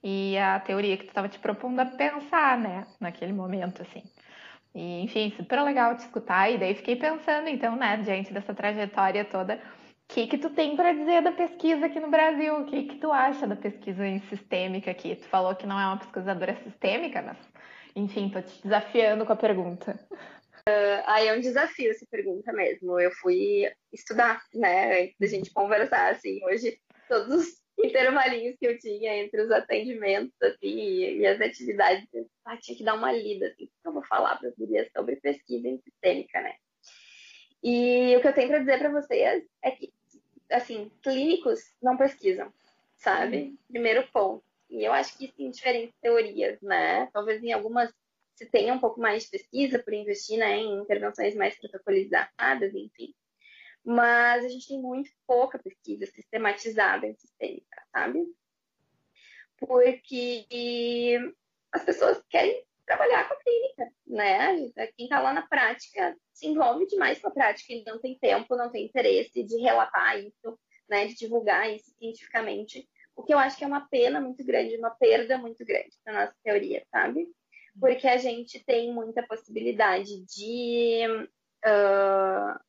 e 0.01 0.37
a 0.37 0.59
teoria 0.61 0.95
que 0.95 1.03
tu 1.03 1.09
estava 1.09 1.27
te 1.27 1.39
propondo 1.39 1.79
a 1.81 1.85
pensar, 1.85 2.57
né, 2.57 2.87
naquele 2.99 3.33
momento, 3.33 3.81
assim. 3.81 4.03
E, 4.73 5.01
enfim, 5.03 5.33
super 5.35 5.61
legal 5.61 5.95
te 5.97 5.99
escutar, 6.05 6.49
e 6.49 6.57
daí 6.57 6.75
fiquei 6.75 6.95
pensando, 6.95 7.49
então, 7.49 7.75
né, 7.75 7.97
diante 7.97 8.33
dessa 8.33 8.53
trajetória 8.53 9.25
toda, 9.25 9.55
o 10.09 10.13
que 10.13 10.27
que 10.27 10.37
tu 10.37 10.49
tem 10.49 10.75
para 10.75 10.93
dizer 10.93 11.21
da 11.23 11.31
pesquisa 11.31 11.85
aqui 11.87 11.99
no 11.99 12.09
Brasil? 12.09 12.61
O 12.61 12.65
que 12.65 12.83
que 12.83 12.95
tu 12.97 13.11
acha 13.11 13.47
da 13.47 13.55
pesquisa 13.55 14.05
em 14.05 14.19
sistêmica 14.29 14.91
aqui? 14.91 15.15
Tu 15.15 15.27
falou 15.27 15.55
que 15.55 15.65
não 15.65 15.79
é 15.79 15.85
uma 15.87 15.97
pesquisadora 15.97 16.55
sistêmica, 16.63 17.21
mas, 17.21 17.37
enfim, 17.95 18.29
tô 18.29 18.41
te 18.41 18.61
desafiando 18.61 19.25
com 19.25 19.33
a 19.33 19.35
pergunta. 19.35 19.99
Uh, 20.67 21.03
aí 21.05 21.27
é 21.27 21.33
um 21.33 21.41
desafio 21.41 21.91
essa 21.91 22.05
pergunta 22.09 22.53
mesmo. 22.53 22.99
Eu 22.99 23.11
fui 23.11 23.69
estudar, 23.91 24.41
né, 24.53 25.03
antes 25.03 25.15
da 25.19 25.27
gente 25.27 25.51
conversar, 25.51 26.11
assim, 26.11 26.43
hoje 26.45 26.79
todos 27.07 27.35
os 27.35 27.63
intervalinhos 27.77 28.55
que 28.57 28.65
eu 28.65 28.77
tinha 28.79 29.17
entre 29.17 29.41
os 29.41 29.51
atendimentos, 29.51 30.33
assim, 30.41 30.57
e, 30.61 31.17
e 31.19 31.27
as 31.27 31.41
atividades, 31.41 32.07
eu 32.13 32.29
ah, 32.45 32.57
tinha 32.57 32.77
que 32.77 32.83
dar 32.83 32.93
uma 32.93 33.11
lida, 33.11 33.47
assim, 33.47 33.65
que 33.65 33.71
eu 33.87 33.91
vou 33.91 34.03
falar 34.05 34.37
para 34.37 34.49
as 34.49 34.55
gurias 34.55 34.89
sobre 34.95 35.17
pesquisa 35.17 35.67
em 35.67 35.79
sistêmica, 35.79 36.41
né. 36.41 36.55
E 37.63 38.15
o 38.15 38.21
que 38.21 38.27
eu 38.27 38.33
tenho 38.33 38.49
para 38.49 38.59
dizer 38.59 38.79
para 38.79 38.91
vocês 38.91 39.43
é 39.61 39.71
que, 39.71 39.91
assim, 40.51 40.91
clínicos 41.01 41.61
não 41.81 41.97
pesquisam, 41.97 42.53
sabe? 42.97 43.37
Uhum. 43.37 43.57
Primeiro 43.69 44.07
ponto. 44.11 44.43
E 44.69 44.83
eu 44.83 44.91
acho 44.91 45.17
que 45.17 45.25
isso 45.25 45.35
em 45.37 45.49
diferentes 45.49 45.95
teorias, 46.01 46.59
né? 46.61 47.07
Talvez 47.13 47.41
em 47.43 47.53
algumas 47.53 47.93
se 48.35 48.45
tenha 48.47 48.73
um 48.73 48.79
pouco 48.79 48.99
mais 48.99 49.23
de 49.23 49.29
pesquisa 49.29 49.79
por 49.79 49.93
investir 49.93 50.37
né, 50.37 50.57
em 50.57 50.79
intervenções 50.79 51.35
mais 51.35 51.57
protocolizadas, 51.59 52.73
enfim. 52.73 53.13
Mas 53.83 54.45
a 54.45 54.47
gente 54.47 54.67
tem 54.67 54.81
muito 54.81 55.11
pouca 55.27 55.59
pesquisa 55.59 56.05
sistematizada 56.05 57.05
em 57.05 57.15
sistêmica, 57.15 57.83
sabe? 57.91 58.25
Porque 59.57 61.19
as 61.71 61.83
pessoas 61.83 62.23
querem 62.29 62.65
trabalhar 62.85 63.27
com 63.27 63.33
a 63.33 63.37
clínica, 63.37 63.91
né? 64.07 64.71
Quem 64.95 65.05
está 65.05 65.19
lá 65.19 65.33
na 65.33 65.45
prática 65.47 66.15
se 66.33 66.47
envolve 66.47 66.87
demais 66.87 67.19
com 67.19 67.27
a 67.27 67.31
prática 67.31 67.73
e 67.73 67.83
não 67.85 67.99
tem 67.99 68.17
tempo, 68.17 68.55
não 68.55 68.71
tem 68.71 68.85
interesse 68.85 69.43
de 69.43 69.57
relatar 69.57 70.19
isso, 70.19 70.59
né? 70.89 71.05
De 71.07 71.15
divulgar 71.15 71.69
isso 71.69 71.91
cientificamente. 71.97 72.87
O 73.15 73.23
que 73.23 73.33
eu 73.33 73.37
acho 73.37 73.57
que 73.57 73.63
é 73.63 73.67
uma 73.67 73.87
pena 73.89 74.19
muito 74.19 74.43
grande, 74.43 74.77
uma 74.77 74.91
perda 74.91 75.37
muito 75.37 75.63
grande 75.65 75.95
na 76.05 76.13
nossa 76.13 76.35
teoria, 76.43 76.85
sabe? 76.89 77.27
Porque 77.79 78.07
a 78.07 78.17
gente 78.17 78.63
tem 78.63 78.93
muita 78.93 79.23
possibilidade 79.23 80.23
de 80.25 81.07
uh, 81.65 82.59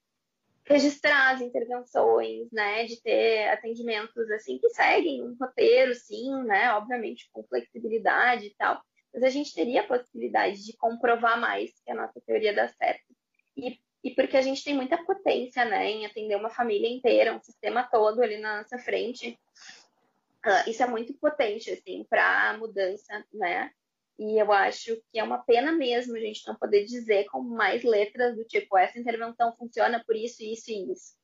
registrar 0.65 1.35
as 1.35 1.41
intervenções, 1.41 2.51
né, 2.51 2.85
de 2.85 3.01
ter 3.03 3.49
atendimentos 3.49 4.31
assim 4.31 4.59
que 4.59 4.69
seguem 4.71 5.23
um 5.23 5.37
roteiro, 5.39 5.95
sim, 5.95 6.43
né, 6.45 6.73
obviamente 6.73 7.29
com 7.33 7.45
flexibilidade 7.45 8.47
e 8.47 8.55
tal, 8.55 8.81
mas 9.13 9.23
a 9.23 9.29
gente 9.29 9.55
teria 9.55 9.83
a 9.83 9.87
possibilidade 9.87 10.65
de 10.65 10.77
comprovar 10.77 11.39
mais 11.39 11.71
que 11.85 11.91
a 11.91 11.95
nossa 11.95 12.21
teoria 12.27 12.55
dá 12.55 12.67
certo. 12.69 13.15
E, 13.57 13.79
e 14.03 14.11
porque 14.11 14.37
a 14.37 14.43
gente 14.43 14.65
tem 14.65 14.75
muita 14.75 14.97
potência, 15.05 15.65
né, 15.65 15.89
em 15.91 16.07
atender 16.07 16.37
uma 16.37 16.51
família 16.51 16.89
inteira, 16.89 17.35
um 17.35 17.43
sistema 17.43 17.85
todo 17.85 18.23
ali 18.23 18.39
na 18.39 18.59
nossa 18.59 18.79
frente. 18.79 19.39
Uh, 20.45 20.69
isso 20.69 20.83
é 20.83 20.87
muito 20.87 21.15
potente, 21.15 21.71
assim, 21.71 22.05
para 22.05 22.51
a 22.51 22.59
mudança, 22.59 23.25
né, 23.33 23.71
e 24.19 24.41
eu 24.41 24.53
acho 24.53 24.97
que 25.11 25.19
é 25.19 25.25
uma 25.25 25.39
pena 25.39 25.73
mesmo 25.73 26.17
a 26.17 26.21
gente 26.21 26.47
não 26.47 26.55
poder 26.55 26.85
dizer 26.85 27.25
com 27.27 27.43
mais 27.43 27.83
letras 27.83 28.37
do 28.37 28.45
tipo 28.45 28.79
essa 28.79 28.99
intervenção 28.99 29.55
funciona 29.57 30.03
por 30.07 30.15
isso, 30.15 30.43
isso 30.43 30.71
e 30.71 30.93
isso, 30.93 31.15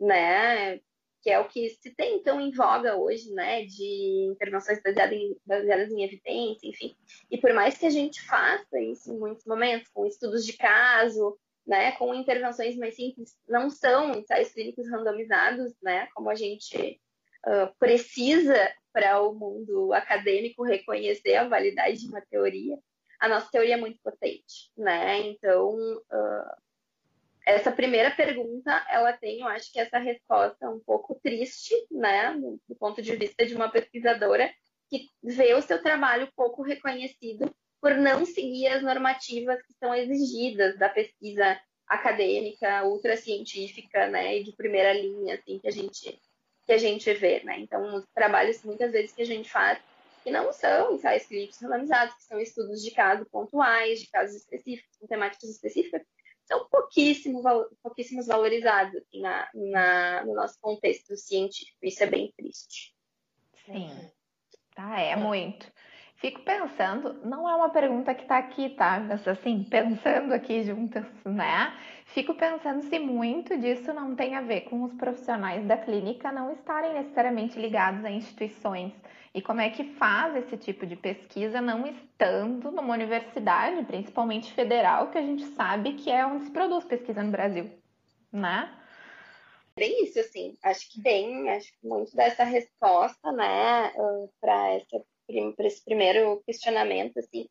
né? 0.00 0.78
Que 1.20 1.30
é 1.30 1.40
o 1.40 1.48
que 1.48 1.68
se 1.70 1.90
tem 1.96 2.16
então 2.16 2.40
em 2.40 2.52
voga 2.52 2.96
hoje, 2.96 3.32
né? 3.32 3.64
De 3.64 4.30
intervenções 4.32 4.80
baseadas 4.80 5.18
em, 5.18 5.36
baseadas 5.44 5.90
em 5.90 6.04
evidência, 6.04 6.68
enfim. 6.68 6.96
E 7.28 7.38
por 7.38 7.52
mais 7.52 7.76
que 7.76 7.86
a 7.86 7.90
gente 7.90 8.22
faça 8.22 8.80
isso 8.80 9.12
em 9.12 9.18
muitos 9.18 9.44
momentos, 9.44 9.88
com 9.88 10.06
estudos 10.06 10.46
de 10.46 10.52
caso, 10.52 11.36
né? 11.66 11.92
Com 11.92 12.14
intervenções 12.14 12.76
mais 12.76 12.94
simples, 12.94 13.36
não 13.48 13.68
são 13.68 14.12
ensaios 14.12 14.52
clínicos 14.52 14.88
randomizados, 14.88 15.74
né? 15.82 16.08
Como 16.14 16.30
a 16.30 16.36
gente 16.36 17.00
precisa 17.78 18.72
para 18.92 19.20
o 19.22 19.34
mundo 19.34 19.92
acadêmico 19.92 20.64
reconhecer 20.64 21.36
a 21.36 21.48
validade 21.48 21.98
de 21.98 22.08
uma 22.08 22.20
teoria, 22.20 22.76
a 23.20 23.28
nossa 23.28 23.50
teoria 23.50 23.74
é 23.74 23.76
muito 23.76 24.00
potente, 24.02 24.70
né? 24.76 25.20
Então, 25.20 25.74
uh, 25.74 26.56
essa 27.44 27.72
primeira 27.72 28.10
pergunta, 28.10 28.70
ela 28.90 29.12
tem, 29.12 29.40
eu 29.40 29.48
acho 29.48 29.72
que 29.72 29.80
essa 29.80 29.98
resposta 29.98 30.70
um 30.70 30.80
pouco 30.80 31.18
triste, 31.22 31.74
né? 31.90 32.32
Do, 32.34 32.60
do 32.68 32.76
ponto 32.76 33.02
de 33.02 33.16
vista 33.16 33.44
de 33.44 33.54
uma 33.54 33.70
pesquisadora 33.70 34.52
que 34.88 35.08
vê 35.22 35.54
o 35.54 35.62
seu 35.62 35.82
trabalho 35.82 36.32
pouco 36.36 36.62
reconhecido 36.62 37.52
por 37.80 37.94
não 37.94 38.24
seguir 38.24 38.68
as 38.68 38.82
normativas 38.82 39.60
que 39.62 39.72
são 39.74 39.94
exigidas 39.94 40.78
da 40.78 40.88
pesquisa 40.88 41.60
acadêmica, 41.86 42.84
ultracientífica, 42.84 44.08
né, 44.08 44.38
e 44.38 44.44
de 44.44 44.52
primeira 44.52 44.92
linha, 44.92 45.34
assim, 45.34 45.58
que 45.58 45.68
a 45.68 45.70
gente 45.70 46.20
que 46.68 46.72
a 46.74 46.78
gente 46.78 47.10
vê, 47.14 47.42
né? 47.44 47.58
Então, 47.60 47.96
os 47.96 48.04
trabalhos 48.14 48.62
muitas 48.62 48.92
vezes 48.92 49.10
que 49.12 49.22
a 49.22 49.24
gente 49.24 49.50
faz 49.50 49.80
que 50.22 50.30
não 50.30 50.52
são 50.52 50.92
ensaios 50.92 51.24
clínicos 51.24 51.58
randomizados, 51.62 52.14
que 52.16 52.24
são 52.24 52.38
estudos 52.38 52.84
de 52.84 52.90
caso 52.90 53.24
pontuais, 53.30 54.00
de 54.00 54.10
casos 54.10 54.36
específicos, 54.36 54.94
com 54.98 55.06
temáticas 55.06 55.48
específicas, 55.48 56.02
são 56.44 56.68
pouquíssimo, 56.68 57.42
pouquíssimos 57.82 58.26
valorizados 58.26 59.02
na, 59.14 59.48
na, 59.54 60.26
no 60.26 60.34
nosso 60.34 60.60
contexto 60.60 61.16
científico. 61.16 61.78
Isso 61.82 62.02
é 62.02 62.06
bem 62.06 62.34
triste. 62.36 62.94
Sim, 63.64 63.88
tá, 64.74 65.00
é 65.00 65.16
muito. 65.16 65.72
Fico 66.18 66.40
pensando, 66.42 67.14
não 67.24 67.48
é 67.48 67.54
uma 67.54 67.70
pergunta 67.70 68.12
que 68.12 68.22
está 68.22 68.38
aqui, 68.38 68.70
tá? 68.70 68.98
Mas 68.98 69.26
assim, 69.26 69.62
pensando 69.70 70.32
aqui 70.32 70.64
juntas, 70.64 71.04
né? 71.24 71.72
Fico 72.06 72.34
pensando 72.34 72.82
se 72.82 72.98
muito 72.98 73.56
disso 73.56 73.92
não 73.92 74.16
tem 74.16 74.34
a 74.34 74.40
ver 74.40 74.62
com 74.62 74.82
os 74.82 74.92
profissionais 74.94 75.64
da 75.64 75.76
clínica 75.76 76.32
não 76.32 76.52
estarem 76.52 76.94
necessariamente 76.94 77.56
ligados 77.56 78.04
a 78.04 78.10
instituições. 78.10 78.92
E 79.32 79.40
como 79.40 79.60
é 79.60 79.70
que 79.70 79.84
faz 79.94 80.34
esse 80.34 80.56
tipo 80.56 80.84
de 80.86 80.96
pesquisa 80.96 81.60
não 81.60 81.86
estando 81.86 82.72
numa 82.72 82.94
universidade, 82.94 83.84
principalmente 83.84 84.52
federal, 84.52 85.12
que 85.12 85.18
a 85.18 85.22
gente 85.22 85.44
sabe 85.44 85.92
que 85.92 86.10
é 86.10 86.26
onde 86.26 86.46
se 86.46 86.50
produz 86.50 86.84
pesquisa 86.84 87.22
no 87.22 87.30
Brasil, 87.30 87.70
né? 88.32 88.74
Bem 89.76 90.02
isso, 90.02 90.18
assim. 90.18 90.58
Acho 90.64 90.90
que 90.90 91.00
tem, 91.00 91.48
acho 91.50 91.70
que 91.78 91.86
muito 91.86 92.16
dessa 92.16 92.42
resposta, 92.42 93.30
né, 93.30 93.92
para 94.40 94.70
essa 94.70 95.00
para 95.54 95.66
esse 95.66 95.84
primeiro 95.84 96.42
questionamento, 96.46 97.18
assim, 97.18 97.48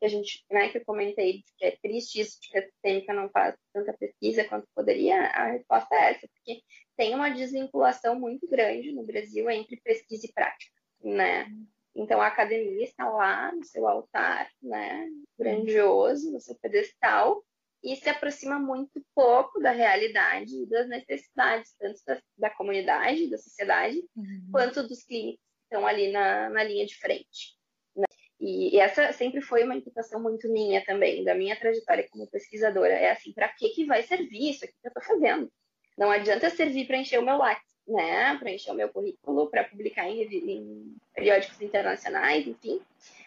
que 0.00 0.06
a 0.06 0.08
gente, 0.08 0.44
né, 0.50 0.70
que 0.70 0.78
eu 0.78 0.84
comentei, 0.84 1.44
que 1.58 1.64
é 1.64 1.76
triste 1.82 2.20
isso, 2.20 2.40
de 2.40 2.48
que 2.48 2.58
a 2.58 2.62
sistêmica 2.62 3.12
não 3.12 3.28
faz 3.30 3.54
tanta 3.72 3.92
pesquisa 3.92 4.44
quanto 4.44 4.66
poderia, 4.74 5.20
a 5.26 5.52
resposta 5.52 5.94
é 5.94 6.12
essa, 6.12 6.28
porque 6.28 6.62
tem 6.96 7.14
uma 7.14 7.28
desvinculação 7.28 8.18
muito 8.18 8.48
grande 8.48 8.92
no 8.92 9.04
Brasil 9.04 9.48
entre 9.50 9.80
pesquisa 9.82 10.26
e 10.26 10.32
prática, 10.32 10.72
né? 11.02 11.46
Então, 11.94 12.20
a 12.20 12.28
academia 12.28 12.84
está 12.84 13.08
lá 13.08 13.52
no 13.52 13.64
seu 13.64 13.86
altar, 13.86 14.48
né, 14.62 15.08
grandioso, 15.38 16.32
no 16.32 16.40
seu 16.40 16.54
pedestal, 16.56 17.44
e 17.82 17.96
se 17.96 18.08
aproxima 18.08 18.58
muito 18.58 19.02
pouco 19.14 19.58
da 19.60 19.70
realidade 19.70 20.54
e 20.54 20.66
das 20.66 20.88
necessidades, 20.88 21.74
tanto 21.78 22.00
da, 22.06 22.20
da 22.36 22.50
comunidade, 22.50 23.30
da 23.30 23.38
sociedade, 23.38 24.02
uhum. 24.14 24.48
quanto 24.52 24.86
dos 24.86 25.02
clínicos 25.02 25.49
estão 25.70 25.86
ali 25.86 26.10
na, 26.10 26.50
na 26.50 26.64
linha 26.64 26.84
de 26.84 26.98
frente. 26.98 27.56
Né? 27.96 28.06
E, 28.40 28.76
e, 28.76 28.80
essa 28.80 29.12
sempre 29.12 29.40
foi 29.40 29.62
uma 29.62 29.76
implicação 29.76 30.20
muito 30.20 30.50
minha 30.50 30.84
também, 30.84 31.22
da 31.22 31.34
minha 31.34 31.58
trajetória 31.58 32.08
como 32.10 32.26
pesquisadora. 32.26 32.92
É 32.92 33.12
assim, 33.12 33.32
para 33.32 33.48
que, 33.48 33.68
que 33.70 33.84
vai 33.84 34.02
servir 34.02 34.50
isso 34.50 34.64
aqui 34.64 34.74
que 34.74 34.88
eu 34.88 34.90
estou 34.90 35.02
fazendo? 35.02 35.50
Não 35.96 36.10
adianta 36.10 36.50
servir 36.50 36.86
para 36.86 36.96
encher 36.96 37.20
o 37.20 37.24
meu 37.24 37.36
lápis, 37.36 37.70
né? 37.86 38.36
Para 38.38 38.50
encher 38.50 38.72
o 38.72 38.74
meu 38.74 38.88
currículo, 38.88 39.48
para 39.48 39.64
publicar 39.64 40.08
em, 40.08 40.22
em 40.22 40.96
periódicos 41.14 41.60
internacionais, 41.60 42.46
enfim, 42.46 42.80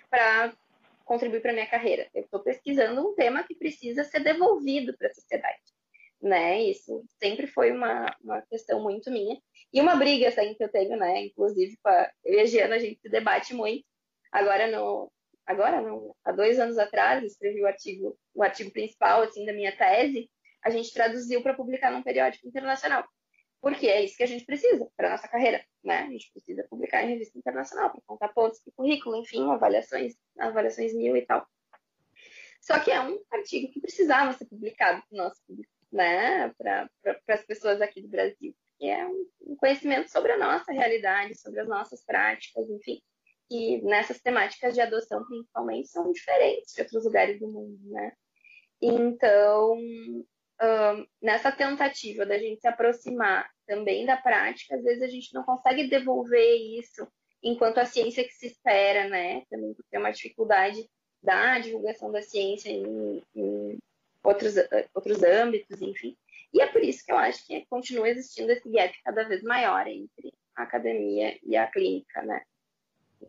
para 0.09 0.53
contribuir 1.05 1.41
para 1.41 1.53
minha 1.53 1.67
carreira. 1.67 2.09
Eu 2.13 2.23
estou 2.23 2.39
pesquisando 2.39 3.07
um 3.07 3.13
tema 3.13 3.43
que 3.43 3.55
precisa 3.55 4.03
ser 4.03 4.21
devolvido 4.21 4.95
para 4.97 5.07
a 5.07 5.13
sociedade. 5.13 5.72
Né? 6.23 6.61
Isso 6.63 7.03
sempre 7.21 7.45
foi 7.47 7.71
uma, 7.71 8.05
uma 8.23 8.41
questão 8.43 8.81
muito 8.81 9.11
minha. 9.11 9.37
E 9.71 9.81
uma 9.81 9.95
briga 9.95 10.29
assim, 10.29 10.53
que 10.55 10.63
eu 10.63 10.71
tenho, 10.71 10.97
né? 10.97 11.25
Inclusive, 11.25 11.77
com 11.83 11.89
a, 11.89 12.11
eu 12.23 12.35
e 12.35 12.39
a 12.39 12.45
Giana, 12.45 12.75
a 12.75 12.79
gente 12.79 12.99
se 13.01 13.09
debate 13.09 13.53
muito. 13.53 13.85
Agora, 14.31 14.67
no, 14.67 15.11
agora 15.45 15.81
não, 15.81 16.15
há 16.23 16.31
dois 16.31 16.59
anos 16.59 16.77
atrás, 16.77 17.23
escrevi 17.23 17.61
o 17.61 17.67
artigo, 17.67 18.17
o 18.33 18.41
artigo 18.41 18.71
principal 18.71 19.23
assim, 19.23 19.45
da 19.45 19.53
minha 19.53 19.75
tese, 19.75 20.29
a 20.63 20.69
gente 20.69 20.93
traduziu 20.93 21.43
para 21.43 21.53
publicar 21.53 21.91
num 21.91 22.03
periódico 22.03 22.47
internacional. 22.47 23.05
Porque 23.61 23.87
é 23.87 24.03
isso 24.03 24.17
que 24.17 24.23
a 24.23 24.27
gente 24.27 24.45
precisa 24.45 24.87
para 24.95 25.11
nossa 25.11 25.27
carreira, 25.27 25.63
né? 25.83 25.99
A 25.99 26.09
gente 26.09 26.31
precisa 26.31 26.65
publicar 26.69 27.03
em 27.03 27.09
revista 27.09 27.37
internacional 27.37 27.91
para 27.91 28.01
contar 28.05 28.29
pontos 28.29 28.59
de 28.65 28.71
currículo, 28.71 29.17
enfim, 29.17 29.49
avaliações, 29.51 30.15
avaliações 30.37 30.93
mil 30.93 31.15
e 31.17 31.25
tal. 31.25 31.45
Só 32.61 32.79
que 32.79 32.91
é 32.91 33.01
um 33.01 33.19
artigo 33.31 33.71
que 33.71 33.81
precisava 33.81 34.33
ser 34.33 34.45
publicado 34.45 35.01
para 35.09 35.15
o 35.15 35.17
nosso 35.17 35.41
público 35.45 35.73
né, 35.93 36.51
para 36.57 36.89
as 37.29 37.45
pessoas 37.45 37.81
aqui 37.81 38.01
do 38.01 38.07
Brasil. 38.07 38.53
Que 38.77 38.89
é 38.89 39.07
um 39.07 39.55
conhecimento 39.55 40.09
sobre 40.09 40.31
a 40.31 40.37
nossa 40.37 40.71
realidade, 40.71 41.39
sobre 41.39 41.61
as 41.61 41.67
nossas 41.67 42.03
práticas, 42.03 42.69
enfim. 42.69 43.01
E 43.49 43.81
nessas 43.83 44.19
temáticas 44.19 44.73
de 44.73 44.81
adoção, 44.81 45.23
principalmente, 45.25 45.87
são 45.89 46.11
diferentes 46.11 46.73
de 46.73 46.81
outros 46.81 47.05
lugares 47.05 47.39
do 47.39 47.47
mundo, 47.47 47.79
né? 47.83 48.11
Então, 48.81 49.77
um, 49.77 51.05
nessa 51.21 51.51
tentativa 51.51 52.25
da 52.25 52.37
gente 52.37 52.61
se 52.61 52.67
aproximar 52.67 53.49
também 53.67 54.05
da 54.05 54.17
prática, 54.17 54.75
às 54.75 54.83
vezes 54.83 55.03
a 55.03 55.07
gente 55.07 55.33
não 55.33 55.43
consegue 55.43 55.87
devolver 55.87 56.55
isso 56.79 57.07
enquanto 57.41 57.77
a 57.77 57.85
ciência 57.85 58.23
que 58.23 58.33
se 58.33 58.47
espera, 58.47 59.07
né? 59.07 59.43
Também 59.49 59.73
porque 59.73 59.89
tem 59.91 59.99
uma 59.99 60.11
dificuldade 60.11 60.89
da 61.21 61.59
divulgação 61.59 62.11
da 62.11 62.21
ciência 62.21 62.69
em, 62.69 63.23
em 63.35 63.77
outros, 64.23 64.57
eh, 64.57 64.89
outros 64.93 65.21
âmbitos, 65.23 65.81
enfim. 65.81 66.17
E 66.53 66.61
é 66.61 66.67
por 66.67 66.83
isso 66.83 67.05
que 67.05 67.11
eu 67.11 67.17
acho 67.17 67.45
que 67.45 67.65
continua 67.65 68.09
existindo 68.09 68.51
esse 68.51 68.69
gap 68.69 68.93
cada 69.03 69.23
vez 69.23 69.41
maior 69.43 69.87
entre 69.87 70.33
a 70.55 70.63
academia 70.63 71.37
e 71.43 71.57
a 71.57 71.67
clínica, 71.67 72.21
né? 72.21 72.41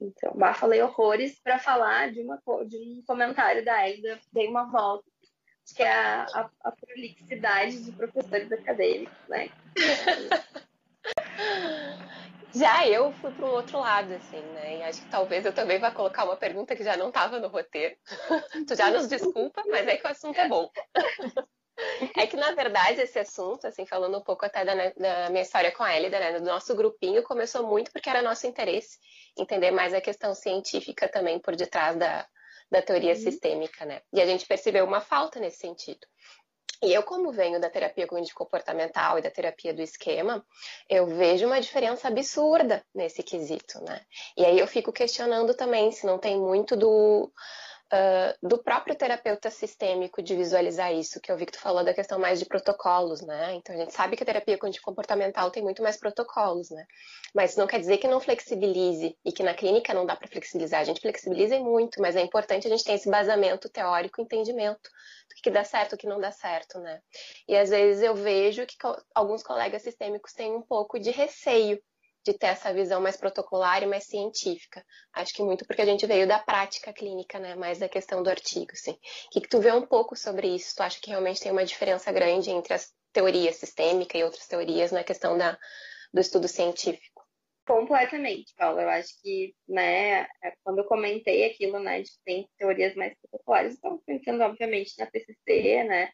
Então, 0.01 0.33
bah, 0.35 0.55
falei 0.55 0.83
horrores 0.83 1.39
para 1.41 1.59
falar 1.59 2.13
de, 2.13 2.21
uma, 2.21 2.41
de 2.67 2.77
um 2.77 3.03
comentário 3.07 3.65
da 3.65 3.89
Elida, 3.89 4.19
dei 4.33 4.49
uma 4.49 4.65
volta, 4.71 5.09
que 5.75 5.83
é 5.83 5.91
a, 5.91 6.25
a, 6.25 6.51
a 6.65 6.73
prolixidade 6.73 7.85
de 7.85 7.93
professores 7.93 8.51
acadêmicos, 8.53 9.17
né? 9.29 9.49
Já 12.55 12.87
eu 12.87 13.13
fui 13.15 13.33
para 13.33 13.47
um 13.47 13.51
outro 13.51 13.81
lado, 13.81 14.13
assim, 14.15 14.41
né? 14.41 14.79
E 14.79 14.83
acho 14.85 15.03
que 15.03 15.11
talvez 15.11 15.45
eu 15.45 15.53
também 15.53 15.79
vá 15.79 15.91
colocar 15.91 16.25
uma 16.25 16.37
pergunta 16.37 16.77
que 16.77 16.85
já 16.85 16.97
não 16.97 17.09
estava 17.09 17.41
no 17.41 17.49
roteiro. 17.49 17.97
tu 18.69 18.77
já 18.77 18.91
nos 18.91 19.09
desculpa, 19.09 19.63
mas 19.67 19.87
é 19.87 19.97
que 19.97 20.07
o 20.07 20.11
assunto 20.11 20.39
é 20.39 20.49
bom. 20.49 20.71
É 22.17 22.25
que, 22.25 22.37
na 22.37 22.53
verdade, 22.53 23.01
esse 23.01 23.19
assunto, 23.19 23.67
assim, 23.67 23.85
falando 23.85 24.17
um 24.17 24.23
pouco 24.23 24.47
até 24.47 24.65
da, 24.65 24.75
da 24.75 25.31
minha 25.31 25.43
história 25.43 25.73
com 25.73 25.83
a 25.83 25.97
Elida, 25.97 26.21
né, 26.21 26.39
do 26.39 26.45
nosso 26.45 26.73
grupinho, 26.77 27.25
começou 27.25 27.67
muito 27.67 27.91
porque 27.91 28.09
era 28.09 28.23
nosso 28.23 28.47
interesse 28.47 28.97
entender 29.37 29.73
mais 29.73 29.93
a 29.93 30.01
questão 30.01 30.35
científica 30.35 31.09
também 31.09 31.41
por 31.41 31.57
detrás 31.57 31.97
da, 31.97 32.29
da 32.71 32.81
teoria 32.81 33.15
uhum. 33.15 33.21
sistêmica, 33.21 33.85
né? 33.85 34.03
E 34.13 34.21
a 34.21 34.27
gente 34.27 34.47
percebeu 34.47 34.85
uma 34.85 35.01
falta 35.01 35.41
nesse 35.41 35.59
sentido. 35.59 36.07
E 36.85 36.93
eu, 36.93 37.03
como 37.03 37.33
venho 37.33 37.59
da 37.59 37.71
terapia 37.71 38.07
cognitivo-comportamental 38.07 39.19
e 39.19 39.23
da 39.23 39.31
terapia 39.31 39.73
do 39.73 39.81
esquema, 39.81 40.45
eu 40.87 41.07
vejo 41.07 41.47
uma 41.47 41.59
diferença 41.59 42.09
absurda 42.09 42.85
nesse 42.95 43.23
quesito, 43.23 43.83
né? 43.83 44.03
E 44.37 44.45
aí 44.45 44.59
eu 44.59 44.67
fico 44.67 44.93
questionando 44.93 45.55
também 45.55 45.91
se 45.91 46.05
não 46.05 46.19
tem 46.19 46.39
muito 46.39 46.77
do 46.77 47.33
uh, 47.95 48.49
do 48.49 48.59
próprio 48.63 48.95
terapeuta 48.97 49.51
sistêmico 49.51 50.21
de 50.23 50.35
visualizar 50.35 50.93
isso, 50.93 51.21
que 51.21 51.31
eu 51.31 51.37
vi 51.37 51.47
que 51.47 51.53
tu 51.53 51.61
falou 51.61 51.85
da 51.85 51.95
questão 51.95 52.19
mais 52.19 52.39
de 52.39 52.47
protocolos, 52.47 53.23
né? 53.23 53.55
Então 53.55 53.75
a 53.75 53.79
gente 53.79 53.93
sabe 53.93 54.17
que 54.17 54.23
a 54.23 54.27
terapia 54.27 54.59
comportamental 54.83 55.51
tem 55.51 55.63
muito 55.63 55.83
mais 55.83 55.97
protocolos, 55.97 56.71
né? 56.71 56.85
Mas 57.35 57.51
isso 57.51 57.61
não 57.61 57.67
quer 57.67 57.79
dizer 57.79 57.99
que 57.99 58.09
não 58.09 58.21
flexibilize 58.21 59.17
e 59.25 59.33
que 59.33 59.43
na 59.43 59.55
clínica 59.55 59.95
não 59.95 60.05
dá 60.05 60.17
para 60.17 60.29
flexibilizar. 60.29 60.81
A 60.81 60.85
gente 60.85 61.01
flexibiliza 61.01 61.59
muito, 61.61 62.01
mas 62.01 62.17
é 62.17 62.21
importante 62.21 62.67
a 62.67 62.71
gente 62.71 62.85
ter 62.85 62.93
esse 62.93 63.09
basamento 63.09 63.69
teórico, 63.69 64.21
entendimento 64.21 64.91
do 65.29 65.43
que 65.43 65.51
dá 65.51 65.65
certo, 65.65 65.95
o 65.95 65.97
que 65.97 66.07
não 66.07 66.21
dá 66.21 66.33
certo, 66.33 66.79
né? 66.81 67.01
E 67.49 67.57
às 67.57 67.71
vezes 67.71 68.03
eu 68.03 68.15
vejo 68.15 68.67
que 68.67 68.77
alguns 69.15 69.43
colegas 69.43 69.83
sistêmicos 69.83 70.33
têm 70.33 70.53
um 70.55 70.63
pouco 70.63 70.99
de 70.99 71.11
receio 71.11 71.81
de 72.25 72.33
ter 72.33 72.47
essa 72.47 72.73
visão 72.73 73.01
mais 73.01 73.17
protocolar 73.17 73.83
e 73.83 73.87
mais 73.87 74.05
científica. 74.05 74.85
Acho 75.13 75.35
que 75.35 75.43
muito 75.43 75.67
porque 75.67 75.83
a 75.83 75.87
gente 75.87 76.07
veio 76.07 76.27
da 76.27 76.39
prática 76.39 76.93
clínica, 76.93 77.39
né? 77.39 77.55
Mais 77.55 77.79
da 77.79 77.89
questão 77.89 78.23
do 78.23 78.31
artigo, 78.31 78.73
assim. 78.73 78.93
O 78.93 78.99
que, 79.33 79.41
que 79.43 79.49
tu 79.49 79.61
vê 79.61 79.73
um 79.73 79.87
pouco 79.87 80.17
sobre 80.17 80.49
isso? 80.49 80.75
Tu 80.75 80.83
acha 80.83 81.01
que 81.01 81.11
realmente 81.11 81.41
tem 81.41 81.53
uma 81.53 81.65
diferença 81.65 82.11
grande 82.11 82.51
entre 82.51 82.73
a 82.73 82.79
teoria 83.13 83.53
sistêmica 83.53 84.17
e 84.17 84.25
outras 84.25 84.47
teorias 84.47 84.91
na 84.91 85.05
questão 85.05 85.37
da, 85.37 85.59
do 86.13 86.21
estudo 86.21 86.49
científico? 86.49 87.23
Completamente, 87.67 88.55
Paula. 88.57 88.83
Eu 88.83 88.89
acho 88.91 89.21
que, 89.23 89.55
né, 89.69 90.23
é, 90.43 90.55
quando 90.63 90.79
eu 90.79 90.85
comentei 90.85 91.45
aquilo, 91.45 91.79
né, 91.79 92.03
de 92.03 92.11
tem 92.25 92.49
teorias 92.59 92.95
mais 92.95 93.15
protocolares, 93.21 93.75
estou 93.75 94.03
pensando, 94.07 94.43
obviamente, 94.43 94.95
na 94.99 95.07
PCC, 95.07 95.85
né, 95.85 96.11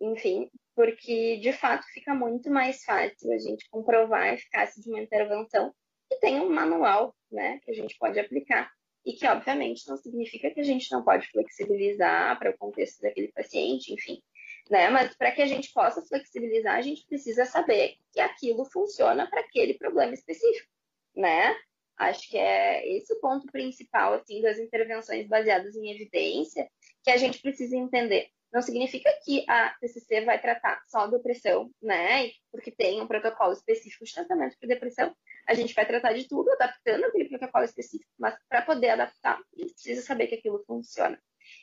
enfim, 0.00 0.50
porque 0.76 1.38
de 1.38 1.54
fato 1.54 1.86
fica 1.86 2.14
muito 2.14 2.50
mais 2.50 2.84
fácil 2.84 3.32
a 3.32 3.38
gente 3.38 3.68
comprovar 3.70 4.24
a 4.24 4.34
eficácia 4.34 4.80
de 4.82 4.90
uma 4.90 5.00
intervenção 5.00 5.74
que 6.08 6.20
tem 6.20 6.38
um 6.38 6.50
manual, 6.50 7.16
né, 7.32 7.58
que 7.64 7.70
a 7.70 7.74
gente 7.74 7.96
pode 7.98 8.20
aplicar 8.20 8.70
e 9.04 9.14
que 9.14 9.26
obviamente 9.26 9.88
não 9.88 9.96
significa 9.96 10.50
que 10.50 10.60
a 10.60 10.64
gente 10.64 10.92
não 10.92 11.02
pode 11.02 11.26
flexibilizar 11.28 12.38
para 12.38 12.50
o 12.50 12.58
contexto 12.58 13.00
daquele 13.00 13.28
paciente, 13.28 13.94
enfim, 13.94 14.20
né? 14.68 14.90
Mas 14.90 15.16
para 15.16 15.30
que 15.30 15.40
a 15.40 15.46
gente 15.46 15.72
possa 15.72 16.02
flexibilizar, 16.02 16.74
a 16.74 16.82
gente 16.82 17.06
precisa 17.06 17.44
saber 17.44 17.94
que 18.12 18.20
aquilo 18.20 18.64
funciona 18.64 19.28
para 19.30 19.40
aquele 19.40 19.74
problema 19.74 20.12
específico, 20.12 20.68
né? 21.14 21.56
Acho 21.96 22.28
que 22.28 22.36
é 22.36 22.96
esse 22.96 23.12
o 23.14 23.20
ponto 23.20 23.46
principal 23.46 24.14
assim 24.14 24.42
das 24.42 24.58
intervenções 24.58 25.28
baseadas 25.28 25.76
em 25.76 25.92
evidência 25.92 26.68
que 27.04 27.10
a 27.10 27.16
gente 27.16 27.40
precisa 27.40 27.76
entender. 27.76 28.28
Não 28.52 28.62
significa 28.62 29.10
que 29.24 29.44
a 29.48 29.74
TCC 29.80 30.24
vai 30.24 30.40
tratar 30.40 30.82
só 30.86 31.06
depressão, 31.06 31.70
né? 31.82 32.30
Porque 32.50 32.70
tem 32.70 33.00
um 33.00 33.06
protocolo 33.06 33.52
específico 33.52 34.04
de 34.04 34.14
tratamento 34.14 34.56
para 34.58 34.68
depressão. 34.68 35.14
A 35.46 35.54
gente 35.54 35.74
vai 35.74 35.86
tratar 35.86 36.12
de 36.12 36.28
tudo, 36.28 36.50
adaptando 36.52 37.04
aquele 37.04 37.28
protocolo 37.28 37.64
específico. 37.64 38.10
Mas 38.18 38.36
para 38.48 38.62
poder 38.62 38.90
adaptar, 38.90 39.38
a 39.38 39.60
gente 39.60 39.74
precisa 39.74 40.02
saber 40.02 40.28
que 40.28 40.36
aquilo 40.36 40.64
funciona. 40.66 41.20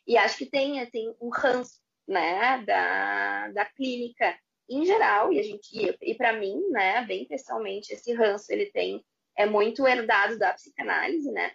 E 0.07 0.17
acho 0.17 0.37
que 0.37 0.45
tem, 0.45 0.81
assim, 0.81 1.13
um 1.19 1.29
ranço, 1.29 1.81
né, 2.07 2.63
da, 2.65 3.49
da 3.51 3.65
clínica 3.65 4.37
em 4.69 4.85
geral, 4.85 5.31
e 5.31 5.39
a 5.39 5.43
gente 5.43 5.97
e 6.01 6.15
para 6.15 6.33
mim, 6.33 6.69
né, 6.69 7.05
bem 7.05 7.25
pessoalmente, 7.27 7.93
esse 7.93 8.13
ranço 8.13 8.51
ele 8.51 8.67
tem 8.67 9.03
é 9.35 9.45
muito 9.45 9.87
herdado 9.87 10.37
da 10.37 10.53
psicanálise, 10.53 11.31
né? 11.31 11.51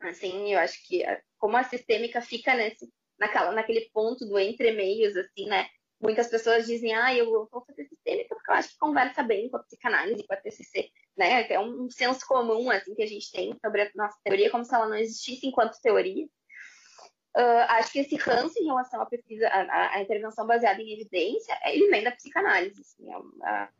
Assim, 0.00 0.52
eu 0.52 0.58
acho 0.58 0.86
que 0.86 1.02
como 1.38 1.56
a 1.56 1.64
sistêmica 1.64 2.20
fica 2.20 2.54
nesse 2.54 2.90
naquela, 3.20 3.52
naquele 3.52 3.90
ponto 3.92 4.24
do 4.24 4.38
entre 4.38 4.72
meios, 4.72 5.14
assim, 5.16 5.46
né? 5.46 5.68
Muitas 6.00 6.28
pessoas 6.28 6.66
dizem, 6.66 6.94
ah, 6.94 7.14
eu 7.14 7.26
vou 7.26 7.64
fazer 7.66 7.84
sistêmica 7.84 8.34
porque 8.34 8.50
eu 8.50 8.54
acho 8.54 8.70
que 8.70 8.78
conversa 8.78 9.22
bem 9.22 9.50
com 9.50 9.58
a 9.58 9.62
psicanálise, 9.62 10.26
com 10.26 10.32
a 10.32 10.36
TCC, 10.38 10.90
né? 11.16 11.46
É 11.52 11.60
um 11.60 11.90
senso 11.90 12.26
comum, 12.26 12.70
assim, 12.70 12.94
que 12.94 13.02
a 13.02 13.06
gente 13.06 13.30
tem 13.30 13.54
sobre 13.60 13.82
a 13.82 13.90
nossa 13.94 14.18
teoria, 14.24 14.50
como 14.50 14.64
se 14.64 14.74
ela 14.74 14.88
não 14.88 14.96
existisse 14.96 15.46
enquanto 15.46 15.80
teoria. 15.82 16.26
Uh, 17.36 17.62
acho 17.68 17.92
que 17.92 18.00
esse 18.00 18.16
ranço 18.16 18.58
em 18.58 18.64
relação 18.64 19.00
à 19.00 19.06
pesquisa, 19.06 19.46
à, 19.48 19.94
à, 19.94 20.02
intervenção 20.02 20.46
baseada 20.46 20.80
em 20.80 20.94
evidência, 20.94 21.56
ele 21.66 21.88
vem 21.88 22.02
da 22.02 22.10
psicanálise, 22.10 22.80
assim, 22.80 23.08
é 23.08 23.14
a, 23.14 23.70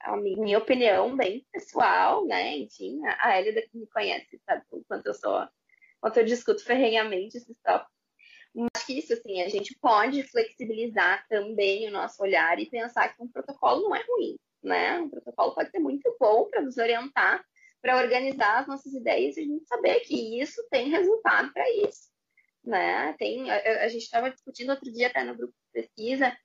a, 0.00 0.12
a, 0.12 0.16
minha 0.16 0.58
opinião 0.58 1.14
bem 1.14 1.46
pessoal, 1.52 2.26
né? 2.26 2.56
Enfim, 2.56 3.00
a 3.06 3.36
Hélida 3.36 3.62
que 3.62 3.78
me 3.78 3.86
conhece 3.86 4.40
sabe 4.44 4.64
o 4.72 4.82
quanto 4.88 5.06
eu 5.06 5.14
sou, 5.14 5.46
quanto 6.00 6.16
eu 6.16 6.24
discuto 6.24 6.64
ferrenhamente 6.64 7.36
esses 7.36 7.56
tópicos. 7.62 7.99
Mas 8.54 8.84
que 8.84 8.98
isso, 8.98 9.12
assim, 9.12 9.42
a 9.42 9.48
gente 9.48 9.76
pode 9.80 10.22
flexibilizar 10.24 11.26
também 11.28 11.88
o 11.88 11.92
nosso 11.92 12.22
olhar 12.22 12.58
e 12.58 12.68
pensar 12.68 13.14
que 13.14 13.22
um 13.22 13.28
protocolo 13.28 13.82
não 13.82 13.94
é 13.94 14.02
ruim, 14.08 14.36
né? 14.62 14.98
Um 14.98 15.08
protocolo 15.08 15.54
pode 15.54 15.70
ser 15.70 15.78
muito 15.78 16.16
bom 16.18 16.48
para 16.48 16.60
nos 16.60 16.76
orientar, 16.76 17.44
para 17.80 17.98
organizar 17.98 18.60
as 18.60 18.66
nossas 18.66 18.92
ideias 18.92 19.36
e 19.36 19.40
a 19.40 19.44
gente 19.44 19.66
saber 19.66 20.00
que 20.00 20.40
isso 20.40 20.66
tem 20.70 20.90
resultado 20.90 21.52
para 21.52 21.64
isso, 21.70 22.10
né? 22.64 23.14
Tem, 23.18 23.50
a, 23.50 23.84
a 23.84 23.88
gente 23.88 24.02
estava 24.02 24.30
discutindo 24.30 24.70
outro 24.70 24.92
dia 24.92 25.06
até 25.06 25.22
no 25.22 25.36
grupo 25.36 25.54
de 25.54 25.82
pesquisa 25.82 26.36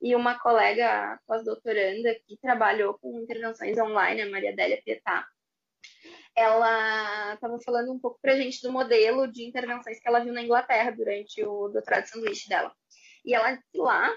e 0.00 0.16
uma 0.16 0.36
colega 0.38 1.18
pós-doutoranda 1.28 2.12
que 2.26 2.36
trabalhou 2.38 2.98
com 2.98 3.20
intervenções 3.20 3.78
online, 3.78 4.22
a 4.22 4.30
Maria 4.30 4.54
Délia 4.54 4.82
Pietá, 4.84 5.24
ela 6.34 7.34
estava 7.34 7.58
falando 7.60 7.92
um 7.92 7.98
pouco 7.98 8.18
para 8.20 8.32
a 8.32 8.36
gente 8.36 8.62
do 8.62 8.72
modelo 8.72 9.26
de 9.26 9.44
intervenções 9.44 10.00
que 10.00 10.08
ela 10.08 10.20
viu 10.20 10.32
na 10.32 10.42
Inglaterra 10.42 10.90
durante 10.90 11.44
o 11.44 11.68
doutorado 11.68 12.04
de 12.04 12.10
sanduíche 12.10 12.48
dela. 12.48 12.74
E 13.24 13.34
ela 13.34 13.52
disse 13.52 13.76
lá, 13.76 14.10
uh, 14.10 14.16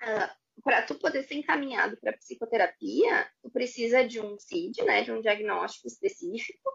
ah, 0.00 0.36
para 0.62 0.82
tu 0.82 0.94
poder 0.96 1.22
ser 1.22 1.34
encaminhado 1.34 1.96
para 1.96 2.12
psicoterapia, 2.12 3.30
tu 3.42 3.50
precisa 3.50 4.06
de 4.06 4.20
um 4.20 4.38
CID, 4.38 4.82
né, 4.82 5.02
de 5.02 5.12
um 5.12 5.20
diagnóstico 5.20 5.88
específico, 5.88 6.70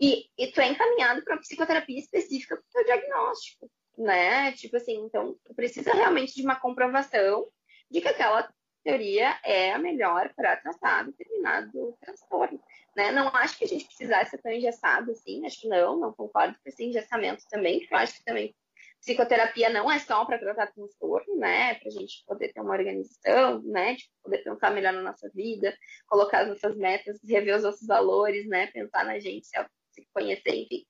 e, 0.00 0.28
e 0.36 0.46
tu 0.48 0.60
é 0.60 0.68
encaminhado 0.68 1.22
para 1.22 1.38
psicoterapia 1.38 1.98
específica 1.98 2.56
para 2.56 2.64
o 2.64 2.72
teu 2.72 2.84
diagnóstico, 2.84 3.70
né? 3.96 4.52
Tipo 4.52 4.76
assim, 4.76 4.96
então 5.04 5.36
tu 5.44 5.54
precisa 5.54 5.92
realmente 5.92 6.34
de 6.34 6.42
uma 6.42 6.56
comprovação 6.56 7.48
de 7.90 8.00
que 8.00 8.08
aquela 8.08 8.48
teoria 8.84 9.38
é 9.44 9.72
a 9.72 9.78
melhor 9.78 10.32
para 10.34 10.56
tratar 10.56 11.04
determinado 11.04 11.96
transtorno. 12.00 12.62
Né? 12.98 13.12
Não 13.12 13.28
acho 13.28 13.56
que 13.56 13.64
a 13.64 13.68
gente 13.68 13.84
precisasse 13.84 14.32
ser 14.32 14.38
tão 14.38 14.50
engessado 14.50 15.12
assim, 15.12 15.46
acho 15.46 15.60
que 15.60 15.68
não, 15.68 16.00
não 16.00 16.12
concordo 16.12 16.58
com 16.60 16.68
esse 16.68 16.82
engessamento 16.82 17.44
também, 17.48 17.78
porque 17.78 17.94
eu 17.94 17.98
acho 17.98 18.14
que 18.14 18.24
também 18.24 18.52
psicoterapia 19.00 19.70
não 19.70 19.88
é 19.88 20.00
só 20.00 20.24
para 20.24 20.36
tratar 20.36 20.72
transtorno, 20.72 21.36
né? 21.36 21.76
Para 21.76 21.86
a 21.86 21.92
gente 21.92 22.24
poder 22.26 22.52
ter 22.52 22.60
uma 22.60 22.74
organização, 22.74 23.62
né? 23.62 23.94
De 23.94 24.10
poder 24.20 24.38
pensar 24.38 24.72
melhor 24.72 24.92
na 24.92 25.02
nossa 25.02 25.30
vida, 25.32 25.72
colocar 26.08 26.40
as 26.40 26.48
nossas 26.48 26.76
metas, 26.76 27.20
rever 27.22 27.54
os 27.54 27.62
nossos 27.62 27.86
valores, 27.86 28.48
né? 28.48 28.66
Pensar 28.66 29.04
na 29.04 29.20
gente, 29.20 29.46
se 29.46 30.08
conhecer, 30.12 30.56
enfim. 30.56 30.84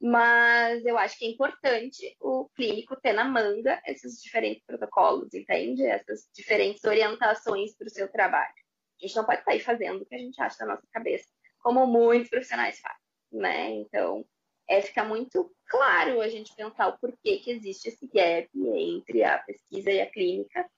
Mas 0.00 0.84
eu 0.84 0.96
acho 0.96 1.18
que 1.18 1.24
é 1.24 1.28
importante 1.28 2.16
o 2.20 2.48
clínico 2.54 2.94
ter 3.00 3.14
na 3.14 3.24
manga 3.24 3.82
esses 3.84 4.22
diferentes 4.22 4.62
protocolos, 4.64 5.34
entende? 5.34 5.84
Essas 5.84 6.28
diferentes 6.32 6.84
orientações 6.84 7.76
para 7.76 7.88
o 7.88 7.90
seu 7.90 8.08
trabalho. 8.08 8.61
A 9.02 9.06
gente 9.06 9.16
não 9.16 9.24
pode 9.24 9.42
sair 9.42 9.60
fazendo 9.60 10.02
o 10.02 10.06
que 10.06 10.14
a 10.14 10.18
gente 10.18 10.40
acha 10.40 10.64
na 10.64 10.74
nossa 10.74 10.86
cabeça, 10.92 11.26
como 11.58 11.86
muitos 11.86 12.30
profissionais 12.30 12.78
fazem, 12.78 12.98
né? 13.32 13.70
Então, 13.70 14.24
é 14.68 14.80
ficar 14.80 15.04
muito 15.04 15.52
claro 15.66 16.20
a 16.20 16.28
gente 16.28 16.54
pensar 16.54 16.88
o 16.88 16.98
porquê 16.98 17.38
que 17.38 17.50
existe 17.50 17.88
esse 17.88 18.06
gap 18.06 18.48
entre 18.54 19.24
a 19.24 19.38
pesquisa 19.38 19.90
e 19.90 20.00
a 20.00 20.10
clínica, 20.10 20.68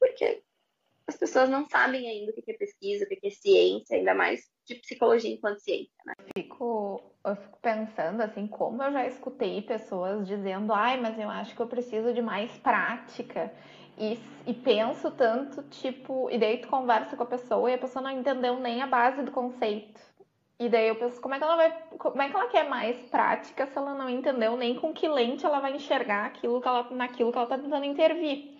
porque 0.00 0.42
as 1.06 1.16
pessoas 1.16 1.48
não 1.48 1.68
sabem 1.68 2.08
ainda 2.08 2.32
o 2.32 2.34
que 2.34 2.50
é 2.50 2.54
pesquisa, 2.54 3.04
o 3.04 3.08
que 3.08 3.26
é 3.26 3.30
ciência, 3.30 3.96
ainda 3.96 4.14
mais 4.14 4.50
de 4.66 4.74
psicologia 4.76 5.32
enquanto 5.32 5.60
ciência, 5.60 5.94
né? 6.04 6.14
Fico, 6.36 7.14
eu 7.24 7.36
fico 7.36 7.58
pensando, 7.60 8.22
assim, 8.22 8.48
como 8.48 8.82
eu 8.82 8.92
já 8.92 9.06
escutei 9.06 9.62
pessoas 9.62 10.26
dizendo, 10.26 10.72
ai, 10.72 11.00
mas 11.00 11.16
eu 11.18 11.30
acho 11.30 11.54
que 11.54 11.62
eu 11.62 11.68
preciso 11.68 12.12
de 12.12 12.20
mais 12.20 12.50
prática. 12.58 13.54
E, 13.98 14.18
e 14.46 14.52
penso 14.54 15.10
tanto, 15.10 15.62
tipo, 15.64 16.28
e 16.30 16.38
daí 16.38 16.58
tu 16.58 16.68
conversa 16.68 17.16
com 17.16 17.22
a 17.22 17.26
pessoa 17.26 17.70
e 17.70 17.74
a 17.74 17.78
pessoa 17.78 18.02
não 18.02 18.10
entendeu 18.10 18.58
nem 18.58 18.82
a 18.82 18.86
base 18.86 19.22
do 19.22 19.30
conceito. 19.30 20.00
E 20.58 20.68
daí 20.68 20.88
eu 20.88 20.96
penso, 20.96 21.20
como 21.20 21.34
é 21.34 21.38
que 21.38 21.44
ela 21.44 21.56
vai. 21.56 21.70
Como 21.98 22.22
é 22.22 22.28
que 22.28 22.36
ela 22.36 22.48
quer 22.48 22.68
mais 22.68 22.96
prática 23.10 23.66
se 23.66 23.76
ela 23.76 23.94
não 23.94 24.08
entendeu 24.08 24.56
nem 24.56 24.74
com 24.74 24.92
que 24.92 25.06
lente 25.08 25.44
ela 25.44 25.60
vai 25.60 25.74
enxergar 25.76 26.26
aquilo 26.26 26.60
que 26.60 26.68
ela, 26.68 26.88
naquilo 26.90 27.30
que 27.30 27.38
ela 27.38 27.44
está 27.44 27.58
tentando 27.58 27.84
intervir, 27.84 28.58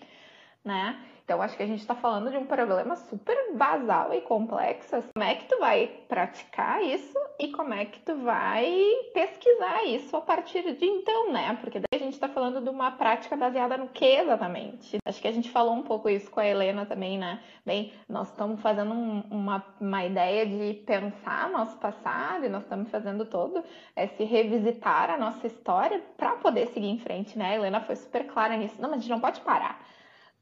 né? 0.64 1.02
Então, 1.26 1.42
acho 1.42 1.56
que 1.56 1.62
a 1.64 1.66
gente 1.66 1.80
está 1.80 1.96
falando 1.96 2.30
de 2.30 2.36
um 2.36 2.46
problema 2.46 2.94
super 2.94 3.36
basal 3.56 4.14
e 4.14 4.20
complexo. 4.20 5.02
Como 5.12 5.24
é 5.28 5.34
que 5.34 5.46
tu 5.46 5.58
vai 5.58 5.88
praticar 6.06 6.80
isso 6.84 7.18
e 7.40 7.48
como 7.48 7.74
é 7.74 7.84
que 7.84 7.98
tu 7.98 8.14
vai 8.18 8.72
pesquisar 9.12 9.82
isso 9.86 10.16
a 10.16 10.20
partir 10.20 10.62
de 10.76 10.84
então, 10.84 11.32
né? 11.32 11.58
Porque 11.60 11.80
daí 11.80 12.00
a 12.00 12.04
gente 12.04 12.12
está 12.12 12.28
falando 12.28 12.60
de 12.60 12.70
uma 12.70 12.92
prática 12.92 13.36
baseada 13.36 13.76
no 13.76 13.88
que 13.88 14.04
exatamente? 14.04 14.98
Acho 15.04 15.20
que 15.20 15.26
a 15.26 15.32
gente 15.32 15.50
falou 15.50 15.74
um 15.74 15.82
pouco 15.82 16.08
isso 16.08 16.30
com 16.30 16.38
a 16.38 16.46
Helena 16.46 16.86
também, 16.86 17.18
né? 17.18 17.40
Bem, 17.64 17.92
nós 18.08 18.28
estamos 18.28 18.60
fazendo 18.60 18.94
um, 18.94 19.24
uma, 19.28 19.66
uma 19.80 20.04
ideia 20.04 20.46
de 20.46 20.74
pensar 20.86 21.50
nosso 21.50 21.76
passado 21.78 22.44
e 22.44 22.48
nós 22.48 22.62
estamos 22.62 22.88
fazendo 22.88 23.24
todo 23.24 23.64
esse 23.96 24.22
revisitar 24.22 25.10
a 25.10 25.18
nossa 25.18 25.44
história 25.48 26.00
para 26.16 26.36
poder 26.36 26.68
seguir 26.68 26.86
em 26.86 27.00
frente, 27.00 27.36
né? 27.36 27.46
A 27.50 27.54
Helena 27.56 27.80
foi 27.80 27.96
super 27.96 28.28
clara 28.28 28.56
nisso. 28.56 28.80
Não, 28.80 28.90
mas 28.90 29.00
a 29.00 29.02
gente 29.02 29.10
não 29.10 29.20
pode 29.20 29.40
parar 29.40 29.84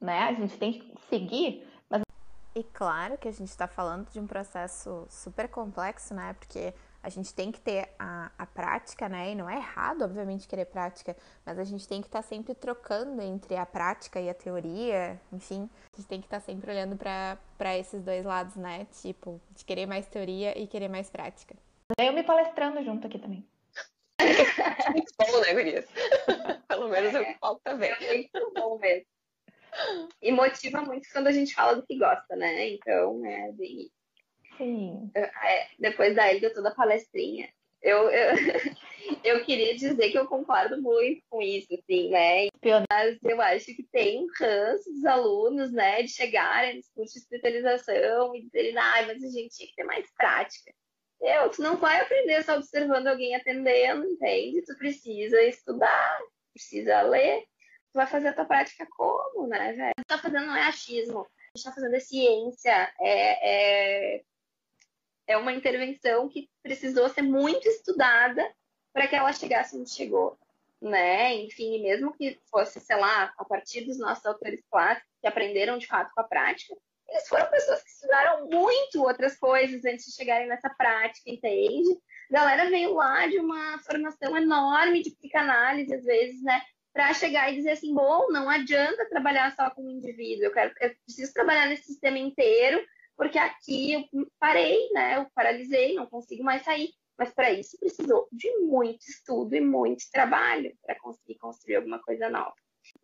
né? 0.00 0.20
A 0.20 0.33
gente 0.33 0.57
tem 0.59 0.72
que 0.72 0.94
seguir. 1.09 1.66
Mas... 1.88 2.02
E 2.54 2.62
claro 2.62 3.18
que 3.18 3.28
a 3.28 3.33
gente 3.33 3.48
está 3.48 3.66
falando 3.66 4.09
de 4.11 4.20
um 4.20 4.26
processo 4.26 5.07
super 5.09 5.48
complexo, 5.48 6.14
né? 6.14 6.35
Porque 6.35 6.74
a 7.04 7.11
gente 7.11 7.35
tem 7.35 7.52
que 7.52 7.61
ter 7.61 7.90
a, 7.98 8.30
a 8.38 8.46
prática, 8.46 9.11
né? 9.11 9.33
E 9.33 9.35
não 9.35 9.48
é 9.48 9.57
errado, 9.57 10.02
obviamente, 10.02 10.48
querer 10.48 10.64
prática, 10.64 11.14
mas 11.44 11.59
a 11.59 11.64
gente 11.64 11.87
tem 11.87 12.00
que 12.00 12.09
estar 12.09 12.22
tá 12.22 12.28
sempre 12.28 12.54
trocando 12.54 13.20
entre 13.20 13.57
a 13.57 13.66
prática 13.66 14.18
e 14.18 14.30
a 14.30 14.35
teoria, 14.35 15.20
enfim. 15.30 15.68
A 15.92 15.96
gente 15.98 16.09
tem 16.09 16.20
que 16.20 16.26
estar 16.26 16.40
tá 16.40 16.46
sempre 16.46 16.70
olhando 16.70 16.96
para 16.96 17.76
esses 17.76 18.02
dois 18.02 18.24
lados, 18.24 18.57
né? 18.57 18.87
Tipo, 19.02 19.38
de 19.54 19.66
querer 19.66 19.85
mais 19.85 20.07
teoria 20.07 20.59
e 20.59 20.66
querer 20.66 20.88
mais 20.88 21.11
prática. 21.11 21.54
Eu 21.98 22.14
me 22.14 22.22
palestrando 22.22 22.83
junto 22.83 23.07
aqui 23.07 23.18
também. 23.18 23.46
muito 24.90 25.12
bom, 25.18 25.40
né, 25.40 25.52
Gurias? 25.52 25.87
Pelo 26.68 26.88
menos 26.88 27.14
eu 27.14 27.24
falo 27.38 27.61
também. 27.62 27.90
É 27.90 28.14
muito 28.14 28.52
bom 28.54 28.78
mesmo. 28.78 29.07
E 30.22 30.32
motiva 30.32 30.80
muito 30.82 31.08
quando 31.12 31.26
a 31.26 31.32
gente 31.32 31.54
fala 31.54 31.76
do 31.76 31.87
que 31.87 31.98
gosta, 31.98 32.37
né? 32.37 32.70
Então, 32.70 33.24
é 33.26 33.52
bem. 33.52 33.90
Sim. 34.56 35.10
É, 35.14 35.68
depois 35.78 36.14
da 36.14 36.32
Elga, 36.32 36.52
toda 36.52 36.68
a 36.68 36.74
palestrinha, 36.74 37.48
eu, 37.82 38.08
eu, 38.10 38.34
eu 39.22 39.44
queria 39.44 39.74
dizer 39.74 40.10
que 40.10 40.18
eu 40.18 40.26
concordo 40.26 40.80
muito 40.80 41.22
com 41.28 41.42
isso, 41.42 41.68
assim, 41.74 42.08
né? 42.10 42.48
Mas 42.90 43.18
eu 43.22 43.40
acho 43.40 43.66
que 43.66 43.87
tem 43.92 44.24
um 44.24 44.26
ranço 44.40 44.90
dos 44.90 45.04
alunos, 45.04 45.70
né, 45.70 46.02
de 46.02 46.08
chegarem 46.08 46.76
nos 46.76 46.88
cursos 46.90 47.14
de 47.14 47.20
especialização 47.20 48.34
e 48.34 48.42
dizerem, 48.42 48.76
ah, 48.78 49.04
mas 49.06 49.22
a 49.22 49.28
gente 49.28 49.54
tinha 49.54 49.68
que 49.68 49.74
ter 49.76 49.84
mais 49.84 50.10
prática. 50.16 50.72
Eu, 51.20 51.50
tu 51.50 51.62
não 51.62 51.76
vai 51.76 52.00
aprender 52.00 52.42
só 52.42 52.56
observando 52.56 53.06
alguém 53.06 53.34
atendendo, 53.34 54.06
entende? 54.06 54.62
Tu 54.62 54.76
precisa 54.76 55.42
estudar, 55.42 56.18
precisa 56.52 57.02
ler, 57.02 57.44
tu 57.94 57.98
vai 57.98 58.07
fazer 58.09 58.28
a 58.28 58.33
tua 58.33 58.44
prática 58.44 58.85
como, 58.90 59.46
né, 59.46 59.72
velho? 59.72 59.94
O 59.96 60.04
tá 60.04 60.18
fazendo 60.18 60.46
não 60.46 60.57
é 60.57 60.62
achismo, 60.62 61.20
a 61.20 61.57
gente 61.57 61.64
tá 61.64 61.72
fazendo 61.72 61.94
é 61.94 62.00
ciência, 62.00 62.92
é, 63.00 64.16
é, 64.16 64.22
é 65.28 65.37
uma 65.37 65.52
intervenção 65.52 66.28
que 66.28 66.50
precisou 66.61 67.09
ser 67.09 67.22
muito 67.22 67.68
estudada 67.68 68.44
para 68.92 69.07
que 69.07 69.14
ela 69.14 69.33
chegasse 69.33 69.76
onde 69.76 69.90
chegou, 69.90 70.37
né? 70.83 71.37
Enfim, 71.37 71.80
mesmo 71.83 72.12
que 72.12 72.40
fosse, 72.50 72.80
sei 72.80 72.96
lá, 72.96 73.33
a 73.38 73.44
partir 73.44 73.83
dos 73.83 73.96
nossos 73.96 74.26
autores 74.26 74.61
clássicos 74.68 75.09
que 75.20 75.28
aprenderam 75.28 75.78
de 75.78 75.87
fato 75.87 76.12
com 76.12 76.20
a 76.20 76.24
prática, 76.24 76.74
eles 77.09 77.28
foram 77.28 77.48
pessoas 77.48 77.80
que 77.80 77.90
estudaram 77.90 78.48
muito 78.48 79.04
outras 79.04 79.38
coisas 79.38 79.85
antes 79.85 80.07
de 80.07 80.16
chegarem 80.16 80.48
nessa 80.48 80.68
prática, 80.70 81.30
entende? 81.30 81.96
A 82.28 82.35
galera 82.35 82.68
veio 82.68 82.94
lá 82.94 83.24
de 83.28 83.38
uma 83.38 83.78
formação 83.85 84.37
enorme 84.37 85.00
de 85.00 85.12
psicanálise, 85.12 85.94
às 85.94 86.02
vezes, 86.02 86.42
né? 86.42 86.61
Para 86.94 87.12
chegar 87.12 87.52
e 87.52 87.57
dizer 87.57 87.72
assim, 87.72 87.92
bom, 87.92 88.30
não 88.30 88.48
adianta 88.48 89.09
trabalhar 89.09 89.54
só 89.57 89.68
com 89.68 89.83
o 89.83 89.90
indivíduo, 89.90 90.44
eu, 90.44 90.52
quero, 90.52 90.72
eu 90.80 90.94
preciso 91.04 91.35
trabalhar 91.35 91.66
nesse 91.66 91.87
sistema 91.87 92.16
inteiro, 92.18 92.80
porque 93.16 93.37
aqui 93.37 93.92
eu 93.92 94.04
parei, 94.38 94.88
né? 94.92 95.18
Eu 95.18 95.26
paralisei, 95.35 95.94
não 95.94 96.07
consigo 96.07 96.44
mais 96.44 96.62
sair. 96.62 96.90
Mas 97.18 97.33
para 97.33 97.52
isso 97.52 97.78
precisou 97.78 98.28
de 98.33 98.50
muito 98.59 99.02
estudo 99.09 99.54
e 99.54 99.61
muito 99.61 100.04
trabalho 100.12 100.76
para 100.85 100.98
conseguir 100.98 101.37
construir 101.37 101.76
alguma 101.76 102.00
coisa 102.00 102.28
nova. 102.28 102.54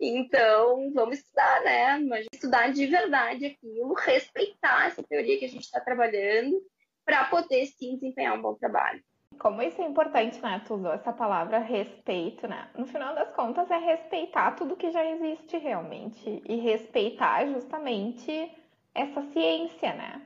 Então, 0.00 0.92
vamos 0.92 1.18
estudar, 1.18 1.62
né? 1.62 1.98
Mas 1.98 2.26
estudar 2.32 2.72
de 2.72 2.86
verdade 2.86 3.46
aquilo, 3.46 3.92
respeitar 3.94 4.86
essa 4.86 5.02
teoria 5.02 5.38
que 5.38 5.44
a 5.44 5.48
gente 5.48 5.64
está 5.64 5.80
trabalhando, 5.80 6.60
para 7.04 7.24
poder 7.24 7.66
sim 7.66 7.94
desempenhar 7.94 8.36
um 8.36 8.42
bom 8.42 8.54
trabalho 8.54 9.02
como 9.38 9.62
isso 9.62 9.80
é 9.80 9.86
importante, 9.86 10.40
né? 10.42 10.60
Tu 10.66 10.74
usou 10.74 10.92
essa 10.92 11.12
palavra 11.12 11.58
respeito, 11.58 12.46
né? 12.46 12.68
No 12.76 12.86
final 12.86 13.14
das 13.14 13.32
contas, 13.32 13.70
é 13.70 13.78
respeitar 13.78 14.52
tudo 14.52 14.76
que 14.76 14.90
já 14.90 15.04
existe 15.04 15.56
realmente. 15.56 16.42
E 16.46 16.56
respeitar 16.56 17.46
justamente 17.46 18.52
essa 18.94 19.22
ciência, 19.32 19.94
né? 19.94 20.22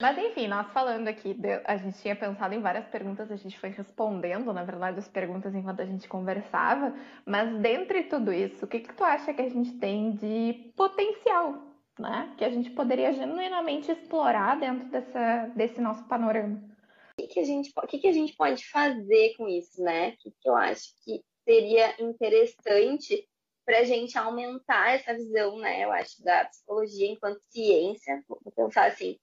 Mas 0.00 0.16
enfim, 0.16 0.46
nós 0.46 0.70
falando 0.70 1.08
aqui, 1.08 1.36
a 1.64 1.76
gente 1.76 1.98
tinha 1.98 2.14
pensado 2.14 2.54
em 2.54 2.60
várias 2.60 2.86
perguntas, 2.86 3.32
a 3.32 3.36
gente 3.36 3.58
foi 3.58 3.70
respondendo, 3.70 4.52
na 4.52 4.62
verdade, 4.62 4.98
as 4.98 5.08
perguntas 5.08 5.52
enquanto 5.54 5.80
a 5.80 5.86
gente 5.86 6.06
conversava. 6.06 6.94
Mas 7.26 7.50
dentre 7.60 8.04
tudo 8.04 8.32
isso, 8.32 8.64
o 8.64 8.68
que, 8.68 8.80
que 8.80 8.94
tu 8.94 9.02
acha 9.02 9.32
que 9.32 9.42
a 9.42 9.48
gente 9.48 9.72
tem 9.78 10.12
de 10.12 10.72
potencial, 10.76 11.54
né? 11.98 12.32
Que 12.36 12.44
a 12.44 12.50
gente 12.50 12.70
poderia 12.70 13.12
genuinamente 13.12 13.90
explorar 13.90 14.60
dentro 14.60 14.88
dessa, 14.88 15.50
desse 15.56 15.80
nosso 15.80 16.04
panorama? 16.04 16.77
Que, 17.18 17.26
que, 17.26 17.40
a, 17.40 17.44
gente, 17.44 17.72
que, 17.88 17.98
que 17.98 18.08
a 18.08 18.12
gente 18.12 18.34
pode 18.34 18.64
fazer 18.66 19.34
com 19.36 19.48
isso, 19.48 19.82
né? 19.82 20.10
O 20.10 20.16
que, 20.18 20.30
que 20.30 20.48
eu 20.48 20.54
acho 20.54 20.94
que 21.04 21.22
seria 21.44 22.00
interessante 22.00 23.26
para 23.64 23.80
a 23.80 23.84
gente 23.84 24.16
aumentar 24.16 24.94
essa 24.94 25.12
visão, 25.14 25.58
né? 25.58 25.84
Eu 25.84 25.90
acho, 25.90 26.22
da 26.22 26.44
psicologia 26.44 27.08
enquanto 27.08 27.40
ciência, 27.50 28.22
vou 28.28 28.40
pensar 28.54 28.86
assim, 28.86 29.18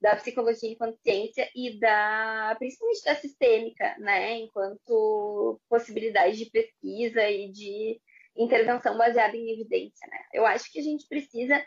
da 0.00 0.16
psicologia 0.16 0.70
enquanto 0.70 0.98
ciência 1.00 1.48
e 1.54 1.78
da, 1.78 2.56
principalmente 2.58 3.04
da 3.04 3.14
sistêmica, 3.14 3.96
né? 3.98 4.38
Enquanto 4.38 5.60
possibilidade 5.68 6.36
de 6.36 6.50
pesquisa 6.50 7.28
e 7.28 7.50
de 7.50 8.00
intervenção 8.36 8.96
baseada 8.96 9.36
em 9.36 9.50
evidência, 9.52 10.06
né? 10.08 10.18
Eu 10.32 10.44
acho 10.44 10.70
que 10.72 10.80
a 10.80 10.82
gente 10.82 11.06
precisa 11.06 11.64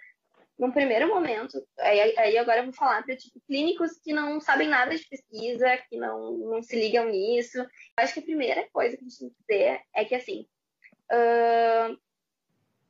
num 0.58 0.72
primeiro 0.72 1.08
momento, 1.08 1.64
aí, 1.80 2.18
aí 2.18 2.38
agora 2.38 2.60
eu 2.60 2.66
vou 2.66 2.74
falar 2.74 3.04
para 3.04 3.16
tipo, 3.16 3.40
clínicos 3.48 4.00
que 4.00 4.12
não 4.12 4.40
sabem 4.42 4.68
nada 4.68 4.96
de 4.96 5.08
pesquisa, 5.08 5.78
que 5.88 5.98
não, 5.98 6.32
não 6.32 6.64
se 6.64 6.76
ligam 6.76 7.06
nisso. 7.06 7.60
Eu 7.60 7.68
acho 7.98 8.14
que 8.14 8.20
a 8.20 8.24
primeira 8.24 8.68
coisa 8.72 8.98
que 8.98 9.06
a 9.06 9.08
gente 9.08 9.20
tem 9.20 9.30
que 9.30 9.44
ter 9.46 9.82
é 9.94 10.06
que, 10.06 10.16
assim, 10.16 10.48
uh, 11.12 11.98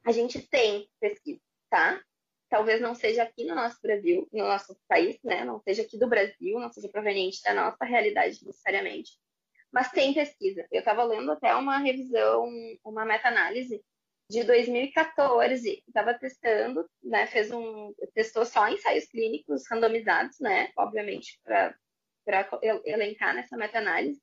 a 0.06 0.12
gente 0.14 0.42
tem 0.48 0.88
pesquisa, 1.00 1.42
tá? 1.70 2.02
Talvez 2.50 2.80
não 2.80 2.96
seja 2.96 3.24
aqui 3.24 3.44
no 3.44 3.56
nosso 3.56 3.78
Brasil, 3.82 4.26
no 4.32 4.48
nosso 4.48 4.78
país, 4.88 5.20
né? 5.22 5.44
Não 5.44 5.60
seja 5.60 5.82
aqui 5.82 5.98
do 5.98 6.08
Brasil, 6.08 6.58
não 6.60 6.72
seja 6.72 6.88
proveniente 6.88 7.44
da 7.44 7.54
nossa 7.54 7.84
realidade 7.84 8.46
necessariamente. 8.46 9.20
Mas 9.70 9.92
tem 9.92 10.14
pesquisa. 10.14 10.66
Eu 10.72 10.80
estava 10.80 11.04
lendo 11.04 11.30
até 11.34 11.54
uma 11.54 11.78
revisão, 11.80 12.50
uma 12.86 13.04
meta-análise 13.04 13.84
de 14.30 14.44
2014, 14.44 15.84
estava 15.88 16.14
testando, 16.14 16.88
né, 17.02 17.28
fez 17.28 17.52
um, 17.52 17.94
testou 18.14 18.46
só 18.46 18.68
ensaios 18.68 19.06
clínicos 19.06 19.64
randomizados, 19.72 20.40
né, 20.40 20.70
obviamente, 20.78 21.40
para 21.44 21.76
elencar 22.84 23.34
nessa 23.34 23.56
meta-análise, 23.56 24.22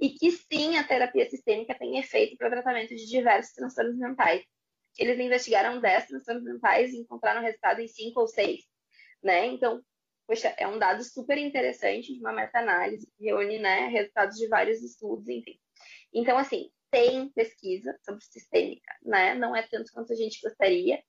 e 0.00 0.10
que 0.10 0.30
sim, 0.30 0.76
a 0.78 0.84
terapia 0.84 1.28
sistêmica 1.28 1.74
tem 1.74 1.98
efeito 1.98 2.36
para 2.36 2.48
o 2.48 2.50
tratamento 2.50 2.96
de 2.96 3.06
diversos 3.06 3.52
transtornos 3.52 3.98
mentais. 3.98 4.42
Eles 4.98 5.18
investigaram 5.18 5.80
10 5.80 6.06
transtornos 6.06 6.44
mentais 6.44 6.92
e 6.92 6.98
encontraram 6.98 7.42
resultado 7.42 7.80
em 7.80 7.88
5 7.88 8.18
ou 8.20 8.26
6, 8.26 8.60
né, 9.22 9.46
então, 9.46 9.82
poxa, 10.26 10.54
é 10.56 10.66
um 10.66 10.78
dado 10.78 11.04
super 11.04 11.36
interessante 11.36 12.14
de 12.14 12.20
uma 12.20 12.32
meta-análise 12.32 13.06
que 13.06 13.24
reúne, 13.24 13.58
né, 13.58 13.88
resultados 13.88 14.38
de 14.38 14.48
vários 14.48 14.82
estudos, 14.82 15.28
enfim. 15.28 15.58
Então, 16.14 16.38
assim, 16.38 16.70
tem 16.92 17.30
pesquisa 17.30 17.98
sobre 18.04 18.22
sistêmica, 18.22 18.94
né? 19.02 19.34
Não 19.34 19.56
é 19.56 19.62
tanto 19.62 19.90
quanto 19.92 20.12
a 20.12 20.16
gente 20.16 20.40
gostaria. 20.42 21.02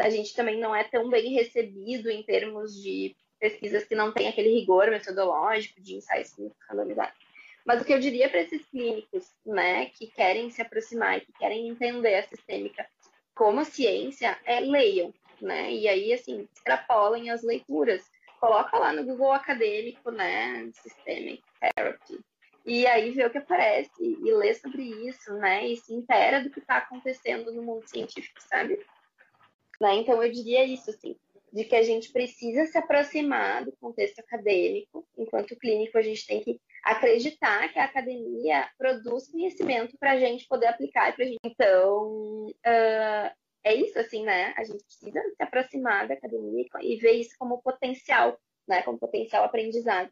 A 0.00 0.08
gente 0.08 0.34
também 0.34 0.58
não 0.58 0.74
é 0.74 0.82
tão 0.84 1.10
bem 1.10 1.34
recebido 1.34 2.10
em 2.10 2.22
termos 2.22 2.74
de 2.74 3.14
pesquisas 3.38 3.84
que 3.84 3.94
não 3.94 4.12
têm 4.12 4.28
aquele 4.28 4.48
rigor 4.48 4.90
metodológico 4.90 5.80
de 5.80 5.96
ensaios 5.96 6.32
clínicos 6.32 6.58
randomizados. 6.68 7.18
Mas 7.66 7.82
o 7.82 7.84
que 7.84 7.92
eu 7.92 8.00
diria 8.00 8.30
para 8.30 8.40
esses 8.40 8.64
clínicos, 8.66 9.30
né, 9.44 9.86
que 9.90 10.06
querem 10.06 10.50
se 10.50 10.62
aproximar 10.62 11.18
e 11.18 11.20
que 11.20 11.32
querem 11.32 11.68
entender 11.68 12.14
a 12.14 12.26
sistêmica 12.26 12.88
como 13.34 13.62
ciência, 13.64 14.38
é 14.46 14.60
leiam, 14.60 15.12
né? 15.42 15.70
E 15.70 15.86
aí, 15.86 16.14
assim, 16.14 16.48
extrapolem 16.54 17.28
as 17.28 17.42
leituras. 17.42 18.02
Coloca 18.40 18.78
lá 18.78 18.92
no 18.92 19.04
Google 19.04 19.32
acadêmico, 19.32 20.10
né, 20.10 20.70
Systemic 20.72 21.42
Therapy, 21.60 22.20
e 22.66 22.84
aí 22.86 23.12
vê 23.12 23.24
o 23.24 23.30
que 23.30 23.38
aparece 23.38 23.90
e 24.02 24.32
lê 24.32 24.52
sobre 24.54 24.82
isso, 25.08 25.32
né? 25.34 25.66
E 25.68 25.76
se 25.76 25.94
intera 25.94 26.42
do 26.42 26.50
que 26.50 26.58
está 26.58 26.78
acontecendo 26.78 27.52
no 27.52 27.62
mundo 27.62 27.88
científico, 27.88 28.40
sabe? 28.42 28.84
Né? 29.80 29.94
Então 29.96 30.20
eu 30.22 30.32
diria 30.32 30.64
isso, 30.64 30.90
assim, 30.90 31.16
de 31.52 31.64
que 31.64 31.76
a 31.76 31.82
gente 31.82 32.12
precisa 32.12 32.66
se 32.66 32.76
aproximar 32.76 33.64
do 33.64 33.72
contexto 33.76 34.18
acadêmico, 34.18 35.06
enquanto 35.16 35.56
clínico 35.56 35.96
a 35.96 36.02
gente 36.02 36.26
tem 36.26 36.42
que 36.42 36.60
acreditar 36.84 37.72
que 37.72 37.78
a 37.78 37.84
academia 37.84 38.68
produz 38.76 39.30
conhecimento 39.30 39.96
para 39.98 40.12
a 40.12 40.18
gente 40.18 40.46
poder 40.48 40.66
aplicar 40.66 41.14
para 41.14 41.24
gente. 41.24 41.38
Então 41.44 42.46
uh, 42.46 43.30
é 43.62 43.74
isso, 43.74 43.98
assim, 43.98 44.24
né? 44.24 44.54
A 44.56 44.64
gente 44.64 44.84
precisa 44.84 45.20
se 45.36 45.42
aproximar 45.42 46.08
da 46.08 46.14
academia 46.14 46.64
e 46.82 46.96
ver 46.96 47.12
isso 47.12 47.34
como 47.38 47.62
potencial, 47.62 48.38
né? 48.66 48.82
Como 48.82 48.98
potencial 48.98 49.44
aprendizado. 49.44 50.10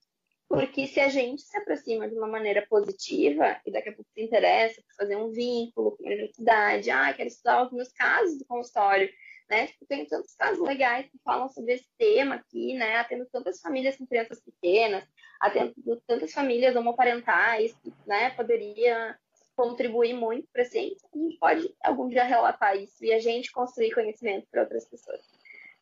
Porque 0.48 0.86
se 0.86 1.00
a 1.00 1.08
gente 1.08 1.42
se 1.42 1.56
aproxima 1.56 2.08
de 2.08 2.14
uma 2.14 2.28
maneira 2.28 2.66
positiva 2.68 3.60
e 3.66 3.72
daqui 3.72 3.88
a 3.88 3.92
pouco 3.92 4.10
se 4.12 4.22
interessa 4.22 4.80
por 4.82 4.94
fazer 4.96 5.16
um 5.16 5.30
vínculo 5.30 5.96
com 5.96 6.04
a 6.04 6.06
universidade, 6.06 6.90
ah, 6.90 7.12
quero 7.12 7.28
estudar 7.28 7.64
os 7.64 7.72
meus 7.72 7.92
casos 7.92 8.38
do 8.38 8.44
consultório, 8.44 9.08
né? 9.48 9.66
Tipo, 9.66 9.86
tem 9.86 10.06
tantos 10.06 10.34
casos 10.34 10.62
legais 10.66 11.06
que 11.10 11.18
falam 11.24 11.48
sobre 11.48 11.74
esse 11.74 11.88
tema 11.98 12.36
aqui, 12.36 12.74
né? 12.74 12.96
Atendo 12.96 13.26
tantas 13.26 13.60
famílias 13.60 13.96
com 13.96 14.06
crianças 14.06 14.40
pequenas, 14.42 15.04
atendo 15.40 15.74
tantas 16.06 16.32
famílias 16.32 16.76
homoparentais, 16.76 17.74
né? 18.06 18.30
Poderia 18.30 19.18
contribuir 19.56 20.14
muito 20.14 20.48
para 20.52 20.62
a 20.62 20.66
ciência. 20.66 21.08
A 21.12 21.18
gente 21.18 21.38
pode 21.38 21.74
algum 21.82 22.08
dia 22.08 22.24
relatar 22.24 22.76
isso 22.76 23.04
e 23.04 23.12
a 23.12 23.20
gente 23.20 23.52
construir 23.52 23.92
conhecimento 23.92 24.46
para 24.50 24.62
outras 24.62 24.84
pessoas, 24.84 25.20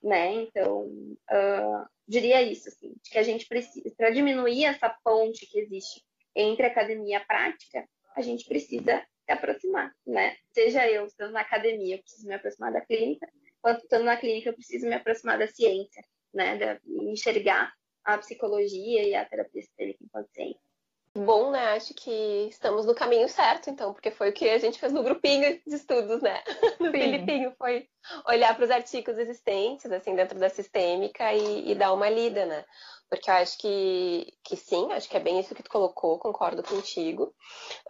né? 0.02 0.34
Então, 0.34 0.84
uh, 0.86 1.86
diria 2.06 2.42
isso, 2.42 2.68
assim, 2.68 2.94
que 3.04 3.18
a 3.18 3.22
gente 3.22 3.46
precisa, 3.46 3.90
para 3.96 4.10
diminuir 4.10 4.64
essa 4.64 4.94
ponte 5.04 5.46
que 5.46 5.58
existe 5.60 6.02
entre 6.34 6.66
academia 6.66 7.18
e 7.18 7.20
a 7.20 7.24
prática, 7.24 7.86
a 8.16 8.20
gente 8.22 8.46
precisa 8.46 9.04
se 9.24 9.32
aproximar, 9.32 9.92
né? 10.06 10.36
Seja 10.52 10.88
eu 10.88 11.06
estando 11.06 11.32
na 11.32 11.40
academia, 11.40 11.96
eu 11.96 12.02
preciso 12.02 12.26
me 12.26 12.34
aproximar 12.34 12.72
da 12.72 12.80
clínica, 12.80 13.28
quanto 13.60 13.82
estando 13.82 14.04
na 14.04 14.16
clínica, 14.16 14.48
eu 14.48 14.54
preciso 14.54 14.86
me 14.86 14.94
aproximar 14.94 15.38
da 15.38 15.46
ciência, 15.46 16.02
né? 16.34 16.56
De 16.56 17.10
enxergar 17.10 17.72
a 18.04 18.18
psicologia 18.18 19.06
e 19.06 19.14
a 19.14 19.24
terapia 19.24 19.62
sistêmica 19.62 20.02
enquanto 20.02 20.30
ciência. 20.32 20.71
Bom, 21.14 21.50
né? 21.50 21.74
Acho 21.74 21.92
que 21.92 22.48
estamos 22.48 22.86
no 22.86 22.94
caminho 22.94 23.28
certo, 23.28 23.68
então, 23.68 23.92
porque 23.92 24.10
foi 24.10 24.30
o 24.30 24.32
que 24.32 24.48
a 24.48 24.58
gente 24.58 24.78
fez 24.78 24.92
no 24.92 25.02
grupinho 25.02 25.60
de 25.66 25.74
estudos, 25.74 26.22
né? 26.22 26.42
No 26.80 26.86
sim. 26.86 26.92
Filipinho, 26.92 27.52
foi 27.58 27.86
olhar 28.26 28.54
para 28.56 28.64
os 28.64 28.70
artigos 28.70 29.18
existentes, 29.18 29.90
assim, 29.92 30.16
dentro 30.16 30.38
da 30.38 30.48
sistêmica 30.48 31.32
e, 31.34 31.70
e, 31.70 31.74
dar 31.74 31.92
uma 31.92 32.08
lida, 32.08 32.46
né? 32.46 32.64
Porque 33.10 33.28
eu 33.28 33.34
acho 33.34 33.58
que, 33.58 34.32
que 34.42 34.56
sim, 34.56 34.90
acho 34.92 35.06
que 35.06 35.16
é 35.16 35.20
bem 35.20 35.38
isso 35.38 35.54
que 35.54 35.62
tu 35.62 35.70
colocou, 35.70 36.18
concordo 36.18 36.62
contigo. 36.62 37.34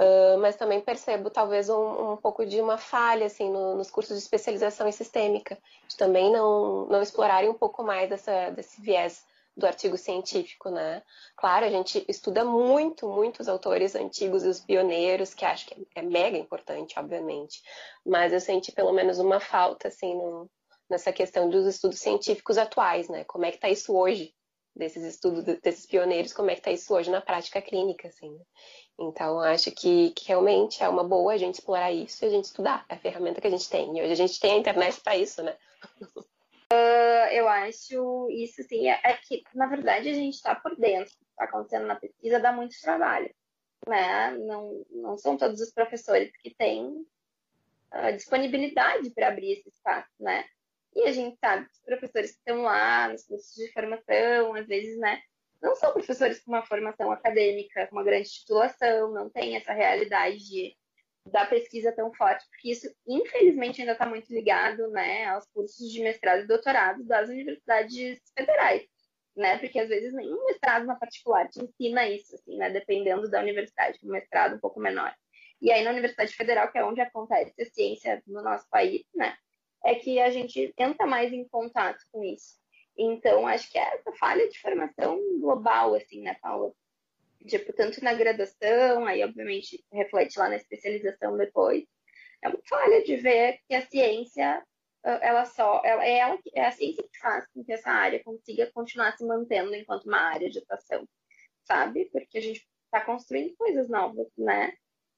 Uh, 0.01 0.39
mas 0.41 0.57
também 0.57 0.81
percebo, 0.81 1.31
talvez, 1.31 1.71
um, 1.71 2.13
um, 2.13 2.17
pouco 2.17 2.45
de 2.45 2.61
uma 2.61 2.77
falha, 2.77 3.27
assim, 3.27 3.49
no, 3.49 3.77
nos 3.77 3.89
cursos 3.89 4.17
de 4.17 4.23
especialização 4.23 4.89
em 4.89 4.93
sistêmica, 4.93 5.57
de 5.87 5.97
também 5.97 6.31
não, 6.33 6.87
não 6.87 7.01
explorarem 7.01 7.49
um 7.49 7.55
pouco 7.55 7.85
mais 7.85 8.11
dessa, 8.11 8.51
desse 8.51 8.81
viés 8.81 9.25
do 9.57 9.67
artigo 9.67 9.99
científico, 9.99 10.71
né? 10.71 11.03
Claro, 11.37 11.67
a 11.67 11.71
gente 11.71 12.05
estuda 12.09 12.45
muito, 12.45 13.09
muitos 13.09 13.49
autores 13.49 13.95
antigos 13.95 14.45
e 14.45 14.49
os 14.49 14.61
pioneiros, 14.61 15.35
que 15.35 15.45
acho 15.45 15.67
que 15.67 15.87
é 15.95 16.03
mega 16.03 16.39
importante, 16.39 16.99
obviamente, 16.99 17.63
mas 18.05 18.33
eu 18.33 18.41
senti 18.41 18.73
pelo 18.73 18.93
menos 18.93 19.19
uma 19.19 19.41
falta, 19.41 19.89
assim, 19.89 20.15
no, 20.15 20.51
nessa 20.89 21.13
questão 21.13 21.51
dos 21.51 21.67
estudos 21.67 21.99
científicos 21.99 22.57
atuais, 22.57 23.09
né? 23.09 23.25
Como 23.25 23.45
é 23.45 23.51
que 23.51 23.57
está 23.57 23.69
isso 23.69 23.95
hoje, 23.95 24.35
desses 24.75 25.05
estudos, 25.05 25.45
desses 25.45 25.87
pioneiros, 25.87 26.33
como 26.33 26.51
é 26.51 26.55
que 26.55 26.61
está 26.61 26.71
isso 26.71 26.93
hoje 26.95 27.11
na 27.11 27.21
prática 27.21 27.61
clínica, 27.61 28.09
assim, 28.09 28.31
né? 28.31 28.45
Então, 28.99 29.41
acho 29.41 29.71
que, 29.73 30.11
que, 30.11 30.29
realmente 30.29 30.83
é 30.83 30.89
uma 30.89 31.03
boa 31.03 31.33
a 31.33 31.37
gente 31.37 31.55
explorar 31.55 31.93
isso 31.93 32.25
e 32.25 32.29
a 32.29 32.31
gente 32.31 32.45
estudar, 32.45 32.85
é 32.89 32.95
a 32.95 32.99
ferramenta 32.99 33.41
que 33.41 33.47
a 33.47 33.51
gente 33.51 33.69
tem. 33.69 33.99
E 33.99 34.03
hoje 34.03 34.13
a 34.13 34.17
gente 34.17 34.39
tem 34.39 34.53
a 34.53 34.59
internet 34.59 35.01
para 35.01 35.17
isso, 35.17 35.43
né? 35.43 35.57
Uh, 36.73 37.29
eu 37.33 37.49
acho 37.49 38.31
isso, 38.31 38.63
assim, 38.63 38.89
é, 38.89 38.99
é, 39.05 39.13
que, 39.15 39.43
na 39.55 39.67
verdade, 39.67 40.09
a 40.09 40.15
gente 40.15 40.35
está 40.35 40.55
por 40.55 40.75
dentro 40.77 41.13
está 41.43 41.45
acontecendo 41.45 41.87
na 41.87 41.97
pesquisa, 41.97 42.41
dá 42.41 42.53
muito 42.53 42.81
trabalho, 42.81 43.35
né? 43.87 44.31
Não, 44.39 44.85
não 44.91 45.19
são 45.19 45.37
todos 45.37 45.61
os 45.61 45.73
professores 45.73 46.31
que 46.39 46.55
têm 46.55 46.87
uh, 46.87 48.13
disponibilidade 48.15 49.11
para 49.11 49.29
abrir 49.29 49.53
esse 49.53 49.69
espaço, 49.69 50.11
né? 50.19 50.45
E 50.95 51.05
a 51.05 51.13
gente 51.13 51.37
sabe 51.39 51.67
que 51.67 51.73
os 51.73 51.83
professores 51.83 52.33
que 52.33 52.39
estão 52.39 52.63
lá 52.63 53.09
nos 53.09 53.25
cursos 53.25 53.55
de 53.55 53.73
formação, 53.73 54.55
às 54.55 54.67
vezes, 54.67 54.99
né, 54.99 55.21
não 55.61 55.75
são 55.75 55.93
professores 55.93 56.41
com 56.43 56.53
uma 56.53 56.67
formação 56.67 57.11
acadêmica, 57.11 57.87
com 57.87 57.97
uma 57.97 58.05
grande 58.05 58.29
titulação, 58.29 59.13
não 59.13 59.31
tem 59.31 59.57
essa 59.57 59.73
realidade 59.73 60.39
de 60.39 60.77
da 61.25 61.47
pesquisa 61.47 61.93
tão 61.93 62.13
forte, 62.13 62.45
porque 62.49 62.71
isso, 62.71 62.93
infelizmente, 63.07 63.81
ainda 63.81 63.93
está 63.93 64.07
muito 64.07 64.33
ligado 64.33 64.89
né, 64.91 65.27
aos 65.27 65.47
cursos 65.53 65.91
de 65.91 66.03
mestrado 66.03 66.43
e 66.43 66.47
doutorado 66.47 67.05
das 67.05 67.29
universidades 67.29 68.21
federais, 68.37 68.83
né? 69.37 69.59
Porque 69.59 69.79
às 69.79 69.89
vezes 69.89 70.13
nenhum 70.13 70.45
mestrado 70.47 70.85
na 70.85 70.97
particular 70.97 71.49
te 71.49 71.63
ensina 71.63 72.09
isso, 72.09 72.35
assim, 72.35 72.57
né? 72.57 72.71
Dependendo 72.71 73.31
da 73.31 73.41
universidade, 73.41 73.99
um 74.03 74.11
mestrado 74.11 74.57
um 74.57 74.61
pouco 74.61 74.81
menor. 74.81 75.15
E 75.61 75.71
aí 75.71 75.85
na 75.85 75.91
Universidade 75.91 76.35
Federal, 76.35 76.71
que 76.73 76.79
é 76.79 76.85
onde 76.85 77.01
acontece 77.01 77.55
a 77.63 77.67
ciência 77.67 78.23
no 78.27 78.43
nosso 78.43 78.69
país, 78.69 79.05
né? 79.15 79.37
É 79.85 79.95
que 79.95 80.21
a 80.21 80.31
gente 80.31 80.75
entra 80.77 81.07
mais 81.07 81.33
em 81.33 81.47
contato 81.49 82.01
com 82.11 82.23
isso. 82.25 82.61
Então, 82.97 83.47
acho 83.47 83.71
que 83.71 83.79
é 83.79 83.95
essa 83.95 84.13
falha 84.13 84.49
de 84.49 84.61
formação 84.61 85.19
global, 85.41 85.95
assim, 85.95 86.21
né, 86.21 86.37
Paula? 86.43 86.73
Tipo, 87.47 87.73
tanto 87.73 88.03
na 88.03 88.15
graduação, 88.15 89.07
aí 89.07 89.23
obviamente 89.25 89.85
reflete 89.93 90.39
lá 90.39 90.49
na 90.49 90.57
especialização 90.57 91.37
depois. 91.37 91.85
É 92.43 92.49
uma 92.49 92.61
falha 92.69 93.03
de 93.03 93.17
ver 93.17 93.59
que 93.69 93.75
a 93.75 93.87
ciência, 93.87 94.65
ah, 95.05 95.19
ela 95.23 95.45
só, 95.45 95.81
ela, 95.85 96.05
é, 96.05 96.19
ela, 96.19 96.39
é 96.55 96.65
a 96.67 96.73
ciência 96.73 97.03
que 97.03 97.19
faz 97.19 97.47
com 97.53 97.65
que 97.65 97.73
essa 97.73 97.91
área 97.91 98.23
consiga 98.23 98.71
continuar 98.73 99.17
se 99.17 99.25
mantendo 99.25 99.75
enquanto 99.75 100.07
uma 100.07 100.19
área 100.19 100.51
de 100.51 100.59
atuação, 100.59 101.09
sabe? 101.65 102.07
Porque 102.13 102.39
a 102.39 102.41
gente 102.41 102.67
está 102.87 103.01
construindo 103.05 103.55
coisas 103.57 103.89
novas, 103.89 104.29
né? 104.37 104.73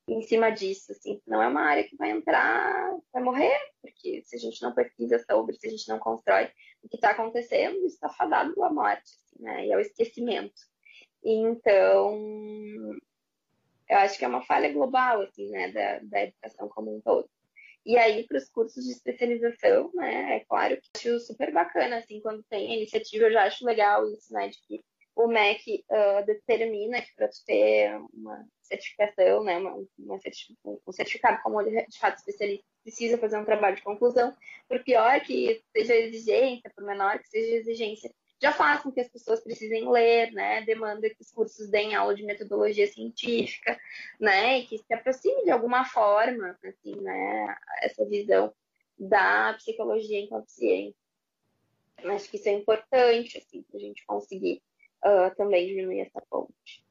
Em 0.06 0.20
cima 0.20 0.50
disso, 0.50 0.92
assim, 0.92 1.20
não 1.26 1.42
é 1.42 1.48
uma 1.48 1.62
área 1.62 1.84
que 1.88 1.96
vai 1.96 2.10
entrar, 2.10 2.94
vai 3.10 3.22
morrer, 3.22 3.58
porque 3.80 4.22
se 4.24 4.36
a 4.36 4.38
gente 4.38 4.62
não 4.62 4.74
pesquisa 4.74 5.18
sobre, 5.18 5.56
se 5.56 5.66
a 5.66 5.70
gente 5.70 5.88
não 5.88 5.98
constrói 5.98 6.50
o 6.82 6.88
que 6.88 6.96
está 6.96 7.12
acontecendo, 7.12 7.86
está 7.86 8.10
fadado 8.10 8.62
à 8.62 8.70
morte, 8.70 9.10
assim, 9.16 9.42
né? 9.42 9.66
E 9.66 9.72
ao 9.72 9.80
esquecimento. 9.80 10.73
Então, 11.24 12.18
eu 13.88 13.98
acho 13.98 14.18
que 14.18 14.24
é 14.24 14.28
uma 14.28 14.44
falha 14.44 14.72
global, 14.72 15.22
assim, 15.22 15.48
né, 15.50 15.72
da, 15.72 15.98
da 16.00 16.22
educação 16.24 16.68
como 16.68 16.94
um 16.94 17.00
todo. 17.00 17.28
E 17.86 17.96
aí, 17.98 18.26
para 18.26 18.38
os 18.38 18.48
cursos 18.48 18.84
de 18.84 18.92
especialização, 18.92 19.90
né, 19.94 20.36
é 20.36 20.40
claro 20.40 20.76
que 20.76 20.90
acho 20.96 21.20
super 21.20 21.52
bacana, 21.52 21.98
assim, 21.98 22.20
quando 22.20 22.42
tem 22.44 22.72
a 22.72 22.76
iniciativa, 22.76 23.24
eu 23.26 23.32
já 23.32 23.44
acho 23.44 23.64
legal 23.64 24.06
isso, 24.10 24.32
né, 24.32 24.48
de 24.48 24.58
que 24.66 24.84
o 25.14 25.28
MEC 25.28 25.84
uh, 25.90 26.26
determina 26.26 27.00
que 27.00 27.14
para 27.14 27.28
ter 27.46 27.94
uma 28.12 28.44
certificação, 28.62 29.44
né, 29.44 29.58
uma, 29.58 29.86
uma 29.98 30.18
certific 30.18 30.58
um 30.64 30.92
certificado 30.92 31.40
como 31.42 31.62
de 31.62 31.98
fato 31.98 32.16
especialista, 32.16 32.64
precisa 32.82 33.18
fazer 33.18 33.38
um 33.38 33.44
trabalho 33.44 33.76
de 33.76 33.82
conclusão, 33.82 34.34
por 34.68 34.82
pior 34.82 35.20
que 35.20 35.62
seja 35.72 35.94
exigência, 35.94 36.70
por 36.74 36.84
menor 36.84 37.18
que 37.18 37.28
seja 37.28 37.56
exigência, 37.56 38.10
já 38.44 38.52
faz 38.52 38.82
com 38.82 38.92
que 38.92 39.00
as 39.00 39.08
pessoas 39.08 39.40
precisem 39.40 39.90
ler, 39.90 40.30
né? 40.32 40.60
Demanda 40.66 41.08
que 41.08 41.22
os 41.22 41.30
cursos 41.30 41.66
deem 41.70 41.94
aula 41.94 42.14
de 42.14 42.22
metodologia 42.22 42.86
científica, 42.86 43.80
né? 44.20 44.58
E 44.58 44.66
que 44.66 44.76
se 44.76 44.92
aproxime 44.92 45.44
de 45.44 45.50
alguma 45.50 45.86
forma, 45.86 46.54
assim, 46.62 46.94
né? 47.00 47.56
Essa 47.80 48.04
visão 48.04 48.54
da 48.98 49.54
psicologia 49.54 50.20
inconsciente. 50.20 50.94
Acho 51.96 52.28
que 52.28 52.36
isso 52.36 52.50
é 52.50 52.52
importante, 52.52 53.38
assim, 53.38 53.62
para 53.62 53.78
a 53.78 53.80
gente 53.80 54.04
conseguir 54.04 54.60
uh, 55.02 55.34
também 55.36 55.66
diminuir 55.66 56.00
essa 56.00 56.20
ponte. 56.28 56.83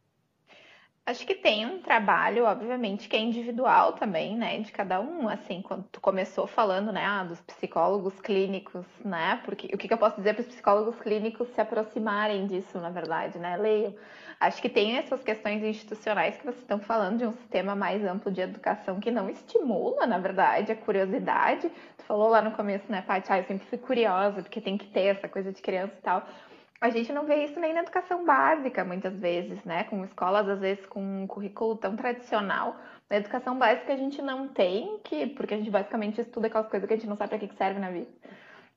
Acho 1.05 1.27
que 1.27 1.35
tem 1.35 1.65
um 1.65 1.81
trabalho, 1.81 2.45
obviamente, 2.45 3.09
que 3.09 3.15
é 3.17 3.19
individual 3.19 3.91
também, 3.91 4.37
né, 4.37 4.59
de 4.59 4.71
cada 4.71 5.01
um, 5.01 5.27
assim, 5.27 5.61
quando 5.61 5.83
tu 5.91 5.99
começou 5.99 6.47
falando, 6.47 6.93
né, 6.93 7.03
ah, 7.03 7.25
dos 7.25 7.41
psicólogos 7.41 8.21
clínicos, 8.21 8.85
né, 9.03 9.41
porque 9.43 9.67
o 9.73 9.77
que, 9.77 9.85
que 9.89 9.93
eu 9.93 9.97
posso 9.97 10.15
dizer 10.15 10.33
para 10.33 10.43
os 10.43 10.47
psicólogos 10.47 10.95
clínicos 11.01 11.49
se 11.49 11.59
aproximarem 11.59 12.47
disso, 12.47 12.79
na 12.79 12.89
verdade, 12.89 13.37
né, 13.37 13.57
leiam. 13.57 13.93
Acho 14.39 14.61
que 14.61 14.69
tem 14.69 14.95
essas 14.95 15.21
questões 15.21 15.61
institucionais 15.61 16.37
que 16.37 16.45
vocês 16.45 16.61
estão 16.61 16.79
falando 16.79 17.17
de 17.17 17.25
um 17.25 17.33
sistema 17.33 17.75
mais 17.75 18.01
amplo 18.05 18.31
de 18.31 18.39
educação 18.39 19.01
que 19.01 19.11
não 19.11 19.29
estimula, 19.29 20.07
na 20.07 20.17
verdade, 20.17 20.71
a 20.71 20.75
curiosidade. 20.75 21.69
Tu 21.97 22.05
falou 22.05 22.29
lá 22.29 22.41
no 22.41 22.51
começo, 22.51 22.89
né, 22.89 23.01
Paty, 23.01 23.29
ah, 23.29 23.39
eu 23.39 23.43
sempre 23.43 23.67
fui 23.67 23.77
curiosa, 23.77 24.41
porque 24.41 24.61
tem 24.61 24.77
que 24.77 24.87
ter 24.87 25.07
essa 25.07 25.27
coisa 25.27 25.51
de 25.51 25.61
criança 25.61 25.95
e 25.97 26.01
tal 26.01 26.25
a 26.83 26.89
gente 26.89 27.13
não 27.13 27.25
vê 27.25 27.45
isso 27.45 27.57
nem 27.61 27.73
na 27.73 27.79
educação 27.79 28.25
básica, 28.25 28.83
muitas 28.83 29.17
vezes, 29.17 29.63
né? 29.63 29.85
Com 29.85 30.03
escolas, 30.03 30.49
às 30.49 30.59
vezes, 30.59 30.85
com 30.85 31.01
um 31.01 31.25
currículo 31.25 31.77
tão 31.77 31.95
tradicional. 31.95 32.75
Na 33.09 33.15
educação 33.15 33.57
básica, 33.57 33.93
a 33.93 33.95
gente 33.95 34.21
não 34.21 34.49
tem, 34.49 34.99
que, 35.01 35.27
porque 35.27 35.53
a 35.53 35.57
gente 35.57 35.69
basicamente 35.69 36.19
estuda 36.19 36.47
aquelas 36.47 36.67
coisas 36.67 36.85
que 36.85 36.93
a 36.93 36.97
gente 36.97 37.07
não 37.07 37.15
sabe 37.15 37.29
para 37.29 37.47
que 37.47 37.55
serve 37.55 37.79
na 37.79 37.89
vida. 37.89 38.11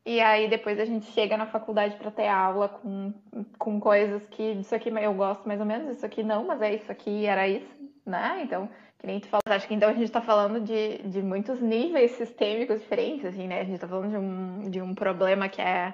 E 0.04 0.20
aí, 0.20 0.48
depois 0.48 0.78
a 0.78 0.84
gente 0.84 1.06
chega 1.06 1.36
na 1.36 1.46
faculdade 1.46 1.96
para 1.96 2.12
ter 2.12 2.28
aula 2.28 2.68
com, 2.68 3.12
com 3.58 3.80
coisas 3.80 4.24
que 4.28 4.52
isso 4.52 4.72
aqui 4.72 4.88
eu 4.88 5.14
gosto 5.14 5.44
mais 5.48 5.58
ou 5.58 5.66
menos, 5.66 5.96
isso 5.96 6.06
aqui 6.06 6.22
não, 6.22 6.44
mas 6.44 6.62
é 6.62 6.76
isso 6.76 6.92
aqui, 6.92 7.26
era 7.26 7.48
isso, 7.48 7.74
né? 8.06 8.40
Então, 8.44 8.68
que 9.00 9.06
nem 9.08 9.18
tu 9.18 9.26
falou, 9.26 9.42
acho 9.46 9.66
que 9.66 9.74
então 9.74 9.88
a 9.88 9.92
gente 9.92 10.04
está 10.04 10.20
falando 10.20 10.60
de, 10.60 10.98
de 10.98 11.20
muitos 11.22 11.60
níveis 11.60 12.12
sistêmicos 12.12 12.80
diferentes, 12.80 13.24
assim, 13.24 13.48
né? 13.48 13.62
A 13.62 13.64
gente 13.64 13.74
está 13.74 13.88
falando 13.88 14.10
de 14.10 14.16
um, 14.16 14.70
de 14.70 14.80
um 14.80 14.94
problema 14.94 15.48
que 15.48 15.60
é 15.60 15.92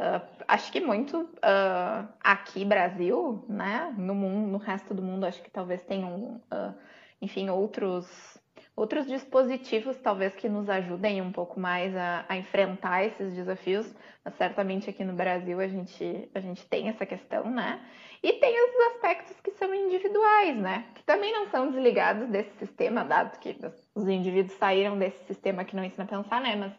Uh, 0.00 0.26
acho 0.48 0.72
que 0.72 0.80
muito 0.80 1.20
uh, 1.20 2.08
aqui 2.24 2.64
Brasil, 2.64 3.44
né? 3.46 3.94
No 3.98 4.14
mundo, 4.14 4.48
no 4.48 4.56
resto 4.56 4.94
do 4.94 5.02
mundo, 5.02 5.26
acho 5.26 5.42
que 5.42 5.50
talvez 5.50 5.82
tenham, 5.82 6.40
uh, 6.50 6.74
enfim, 7.20 7.50
outros 7.50 8.40
outros 8.74 9.06
dispositivos 9.06 9.98
talvez 9.98 10.34
que 10.34 10.48
nos 10.48 10.70
ajudem 10.70 11.20
um 11.20 11.30
pouco 11.30 11.60
mais 11.60 11.94
a, 11.94 12.24
a, 12.30 12.36
enfrentar 12.38 13.04
esses 13.04 13.34
desafios. 13.34 13.94
Mas 14.24 14.34
certamente 14.36 14.88
aqui 14.88 15.04
no 15.04 15.12
Brasil 15.12 15.60
a 15.60 15.68
gente 15.68 16.30
a 16.34 16.40
gente 16.40 16.66
tem 16.66 16.88
essa 16.88 17.04
questão, 17.04 17.50
né? 17.50 17.78
E 18.22 18.32
tem 18.32 18.54
os 18.54 18.94
aspectos 18.94 19.38
que 19.42 19.50
são 19.50 19.74
individuais, 19.74 20.56
né? 20.56 20.86
Que 20.94 21.02
também 21.02 21.30
não 21.30 21.46
são 21.48 21.70
desligados 21.70 22.26
desse 22.30 22.56
sistema, 22.56 23.04
dado 23.04 23.38
que 23.38 23.54
os 23.94 24.08
indivíduos 24.08 24.56
saíram 24.56 24.98
desse 24.98 25.22
sistema 25.26 25.62
que 25.62 25.76
não 25.76 25.84
ensina 25.84 26.04
a 26.04 26.06
pensar, 26.06 26.40
né? 26.40 26.56
Mas 26.56 26.72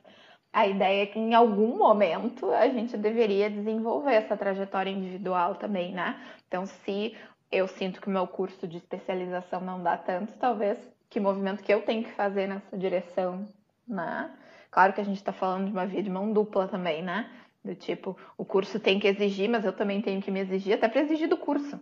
a 0.53 0.67
ideia 0.67 1.03
é 1.03 1.05
que 1.05 1.19
em 1.19 1.33
algum 1.33 1.77
momento 1.77 2.51
a 2.51 2.67
gente 2.67 2.97
deveria 2.97 3.49
desenvolver 3.49 4.13
essa 4.13 4.35
trajetória 4.35 4.89
individual 4.89 5.55
também, 5.55 5.93
né? 5.93 6.19
Então, 6.47 6.65
se 6.65 7.15
eu 7.51 7.67
sinto 7.67 8.01
que 8.01 8.07
o 8.07 8.11
meu 8.11 8.27
curso 8.27 8.67
de 8.67 8.77
especialização 8.77 9.61
não 9.61 9.81
dá 9.81 9.97
tanto, 9.97 10.33
talvez 10.33 10.77
que 11.09 11.19
movimento 11.19 11.63
que 11.63 11.73
eu 11.73 11.81
tenho 11.83 12.03
que 12.03 12.11
fazer 12.11 12.47
nessa 12.47 12.77
direção, 12.77 13.47
né? 13.87 14.29
Claro 14.69 14.93
que 14.93 15.01
a 15.01 15.03
gente 15.03 15.17
está 15.17 15.33
falando 15.33 15.65
de 15.65 15.71
uma 15.71 15.85
via 15.85 16.03
de 16.03 16.09
mão 16.09 16.31
dupla 16.31 16.67
também, 16.67 17.01
né? 17.01 17.29
Do 17.63 17.75
tipo, 17.75 18.17
o 18.37 18.43
curso 18.43 18.79
tem 18.79 18.99
que 18.99 19.07
exigir, 19.07 19.49
mas 19.49 19.65
eu 19.65 19.73
também 19.73 20.01
tenho 20.01 20.21
que 20.21 20.31
me 20.31 20.39
exigir 20.39 20.73
até 20.73 20.87
para 20.87 21.01
exigir 21.01 21.29
do 21.29 21.37
curso, 21.37 21.79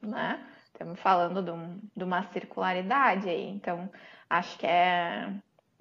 né? 0.00 0.44
Estamos 0.66 0.98
falando 1.00 1.42
de, 1.42 1.50
um, 1.50 1.78
de 1.96 2.02
uma 2.02 2.24
circularidade 2.32 3.28
aí, 3.28 3.48
então 3.48 3.88
acho 4.28 4.58
que 4.58 4.66
é 4.66 5.32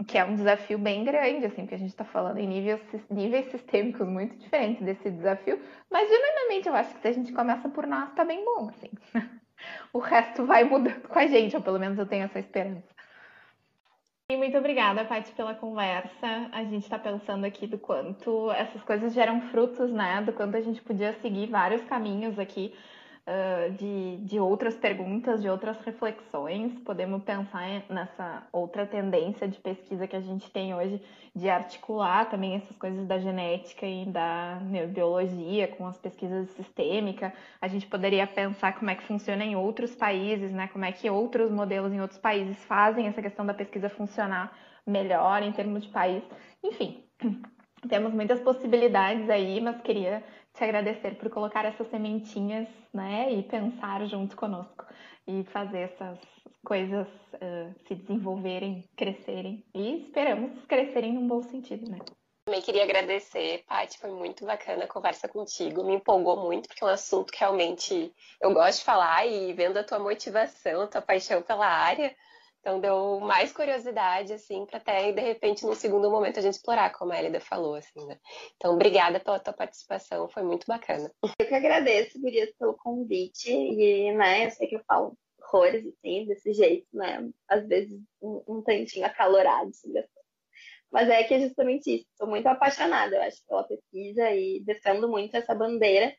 que 0.04 0.18
é 0.18 0.26
um 0.26 0.36
desafio 0.36 0.78
bem 0.78 1.04
grande, 1.04 1.46
assim, 1.46 1.62
porque 1.62 1.76
a 1.76 1.80
gente 1.80 1.90
está 1.90 2.04
falando 2.04 2.38
em 2.38 2.48
níveis, 2.48 2.82
níveis 3.10 3.46
sistêmicos 3.52 4.08
muito 4.08 4.36
diferentes 4.38 4.84
desse 4.84 5.10
desafio, 5.10 5.60
mas 5.90 6.10
genuinamente 6.10 6.68
eu 6.68 6.76
acho 6.76 6.94
que 6.96 7.02
se 7.02 7.08
a 7.08 7.12
gente 7.12 7.32
começa 7.32 7.70
por 7.70 7.88
nós, 7.88 8.14
tá 8.14 8.24
bem 8.24 8.44
bom, 8.44 8.70
assim. 8.70 8.90
o 9.94 10.00
resto 10.00 10.46
vai 10.46 10.64
mudando 10.64 11.08
com 11.08 11.20
a 11.20 11.28
gente, 11.28 11.56
ou 11.56 11.62
pelo 11.62 11.80
menos 11.80 11.98
eu 11.98 12.06
tenho 12.06 12.26
essa 12.26 12.40
esperança. 12.40 12.94
E 14.30 14.38
muito 14.38 14.58
obrigada, 14.58 15.06
Paty, 15.06 15.32
pela 15.34 15.54
conversa. 15.54 16.50
A 16.52 16.64
gente 16.64 16.84
está 16.84 16.98
pensando 16.98 17.46
aqui 17.46 17.68
do 17.68 17.78
quanto 17.78 18.50
essas 18.52 18.82
coisas 18.82 19.14
geram 19.14 19.42
frutos, 19.50 19.92
né? 19.92 20.22
Do 20.22 20.32
quanto 20.34 20.56
a 20.56 20.62
gente 20.62 20.82
podia 20.82 21.14
seguir 21.22 21.48
vários 21.48 21.84
caminhos 21.84 22.40
aqui 22.40 22.74
uh, 23.28 23.72
de, 23.74 24.18
de 24.18 24.40
outras 24.40 24.76
perguntas, 24.76 25.42
de 25.42 25.50
outras 25.50 25.80
reflexões. 25.82 26.74
Podemos 26.80 27.24
pensar 27.24 27.84
nessa 27.90 28.44
outra 28.52 28.86
tendência 28.86 29.48
de 29.48 29.60
pesquisa 29.60 30.08
que 30.08 30.16
a 30.16 30.22
gente 30.22 30.50
tem 30.52 30.74
hoje, 30.74 31.02
de 31.36 31.50
articular 31.50 32.30
também 32.30 32.56
essas 32.56 32.78
coisas 32.78 33.08
da 33.08 33.18
genética 33.18 33.86
e 33.86 34.06
da 34.06 34.60
neurobiologia 34.62 35.68
com 35.68 35.88
as 35.88 35.98
pesquisas 35.98 36.50
sistêmicas. 36.52 37.32
A 37.62 37.68
gente 37.68 37.88
poderia 37.88 38.28
pensar 38.28 38.74
como 38.78 38.92
é 38.92 38.96
que 38.96 39.04
funciona 39.04 39.44
em 39.44 39.56
outros 39.56 39.96
países, 39.96 40.52
né? 40.52 40.68
como 40.68 40.86
é 40.86 40.92
que 40.92 41.10
outros 41.10 41.52
modelos 41.52 41.92
em 41.94 42.02
outros 42.02 42.20
países 42.20 42.64
fazem 42.66 43.08
essa 43.08 43.22
questão 43.22 43.46
da 43.46 43.54
pesquisa 43.54 43.90
funcionar 43.90 44.56
melhor 44.86 45.42
em 45.42 45.52
termos 45.52 45.84
de 45.84 45.90
país. 45.90 46.24
Enfim, 46.62 47.04
temos 47.90 48.14
muitas 48.14 48.40
possibilidades 48.42 49.30
aí, 49.30 49.60
mas 49.62 49.82
queria 49.82 50.24
te 50.54 50.64
agradecer 50.64 51.16
por 51.18 51.30
colocar 51.30 51.66
essas 51.66 51.90
sementinhas, 51.90 52.68
né, 52.94 53.32
e 53.32 53.44
pensar 53.44 54.06
junto 54.06 54.36
conosco 54.36 54.86
e 55.28 55.44
fazer 55.46 55.80
essas 55.80 56.20
coisas 56.64 57.08
uh, 57.08 57.74
se 57.88 57.96
desenvolverem, 57.96 58.88
crescerem 58.96 59.66
e 59.74 60.06
esperamos 60.06 60.64
crescerem 60.66 61.14
num 61.14 61.28
bom 61.28 61.42
sentido, 61.42 61.90
né? 61.90 62.00
Também 62.46 62.62
queria 62.62 62.84
agradecer, 62.84 63.64
Paty, 63.66 63.98
foi 63.98 64.12
muito 64.12 64.46
bacana 64.46 64.84
a 64.84 64.88
conversa 64.88 65.30
contigo, 65.30 65.84
me 65.84 65.96
empolgou 65.96 66.46
muito, 66.46 66.68
porque 66.68 66.84
é 66.84 66.88
um 66.88 66.90
assunto 66.90 67.32
que 67.32 67.40
realmente 67.40 68.14
eu 68.42 68.54
gosto 68.54 68.80
de 68.80 68.86
falar 68.86 69.26
e 69.26 69.54
vendo 69.54 69.78
a 69.78 69.84
tua 69.84 69.98
motivação, 69.98 70.82
a 70.82 70.88
tua 70.88 71.02
paixão 71.02 71.42
pela 71.42 71.66
área, 71.66 72.14
então 72.64 72.80
deu 72.80 73.20
mais 73.20 73.52
curiosidade, 73.52 74.32
assim, 74.32 74.66
para 74.66 74.78
até, 74.78 75.12
de 75.12 75.20
repente, 75.20 75.66
no 75.66 75.76
segundo 75.76 76.10
momento 76.10 76.40
a 76.40 76.42
gente 76.42 76.54
explorar, 76.54 76.94
como 76.94 77.12
a 77.12 77.20
Elida 77.20 77.42
falou, 77.42 77.76
assim, 77.76 78.06
né? 78.06 78.18
Então, 78.56 78.74
obrigada 78.74 79.20
pela 79.20 79.38
tua 79.38 79.52
participação, 79.52 80.30
foi 80.30 80.44
muito 80.44 80.66
bacana. 80.66 81.12
Eu 81.40 81.46
que 81.46 81.54
agradeço, 81.54 82.22
Gurias, 82.22 82.54
pelo 82.58 82.74
convite. 82.76 83.52
E, 83.52 84.14
né, 84.14 84.46
eu 84.46 84.52
sei 84.52 84.68
que 84.68 84.78
eu 84.78 84.84
falo 84.88 85.18
horrores, 85.38 85.86
assim, 85.86 86.26
desse 86.26 86.54
jeito, 86.54 86.88
né? 86.94 87.30
Às 87.50 87.68
vezes 87.68 88.02
um, 88.22 88.42
um 88.48 88.62
tantinho 88.62 89.06
acalorado 89.06 89.74
sobre 89.74 90.00
as 90.00 90.06
coisas. 90.06 90.32
Mas 90.90 91.10
é 91.10 91.22
que 91.26 91.34
é 91.34 91.42
justamente 91.42 91.94
isso. 91.94 92.08
Estou 92.12 92.30
muito 92.30 92.48
apaixonada, 92.48 93.14
eu 93.14 93.24
acho, 93.24 93.46
pela 93.46 93.66
pesquisa 93.66 94.32
e 94.32 94.62
defendo 94.62 95.10
muito 95.10 95.36
essa 95.36 95.54
bandeira 95.54 96.16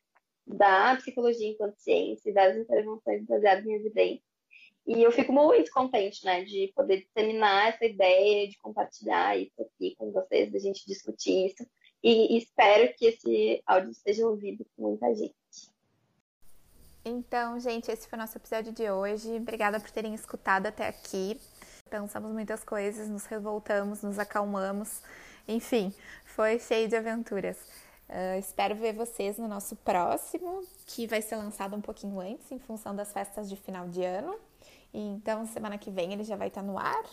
da 0.46 0.94
psicologia 0.96 1.48
enquanto 1.48 1.78
ciência 1.78 2.28
e 2.28 2.35
das 2.35 2.54
intervenções 2.54 3.24
baseadas 3.24 3.64
em 3.64 3.76
evidência 3.76 4.34
e 4.87 5.03
eu 5.03 5.11
fico 5.11 5.33
muito 5.33 5.70
contente, 5.70 6.25
né, 6.25 6.44
de 6.44 6.73
poder 6.75 7.03
disseminar 7.03 7.68
essa 7.68 7.85
ideia, 7.87 8.49
de 8.49 8.59
compartilhar 8.59 9.38
isso 9.38 9.62
aqui 9.62 9.94
com 9.97 10.12
vocês, 10.12 10.53
da 10.53 10.59
gente 10.59 10.87
discutir 10.87 11.47
isso. 11.47 11.66
E, 12.03 12.37
espero 12.37 12.92
que 12.94 13.07
esse 13.07 13.62
áudio 13.66 13.94
seja 13.94 14.27
ouvido 14.27 14.66
por 14.77 14.90
muita 14.90 15.14
gente. 15.14 15.35
Então, 17.03 17.59
gente, 17.59 17.90
esse 17.90 18.07
foi 18.07 18.18
o 18.18 18.20
nosso 18.20 18.37
episódio 18.37 18.73
de 18.73 18.90
hoje. 18.90 19.37
Obrigada 19.37 19.81
por 19.81 19.90
terem 19.90 20.14
escutado 20.14 20.66
até 20.66 20.87
aqui. 20.87 21.40
Pensamos 21.88 22.31
muitas 22.33 22.62
coisas, 22.62 23.09
nos 23.09 23.25
revoltamos, 23.25 24.03
nos 24.03 24.18
acalmamos. 24.18 25.01
Enfim, 25.49 25.94
foi 26.27 26.59
cheio 26.59 26.88
de 26.88 26.97
aventuras. 26.97 27.57
Uh, 28.09 28.38
espero 28.38 28.75
ver 28.75 28.92
vocês 28.92 29.38
no 29.38 29.49
nosso 29.49 29.75
próximo, 29.77 30.62
que 30.87 31.07
vai 31.07 31.23
ser 31.23 31.37
lançado 31.37 31.75
um 31.75 31.81
pouquinho 31.81 32.20
antes, 32.20 32.53
em 32.53 32.59
função 32.59 32.94
das 32.94 33.12
festas 33.12 33.49
de 33.49 33.57
final 33.57 33.88
de 33.88 34.05
ano. 34.05 34.38
Então, 34.94 35.44
semana 35.46 35.76
que 35.76 35.90
vem 35.90 36.12
ele 36.12 36.22
já 36.22 36.37
vai 36.37 36.48
estar 36.48 36.62
no 36.62 36.78
ar. 36.78 37.04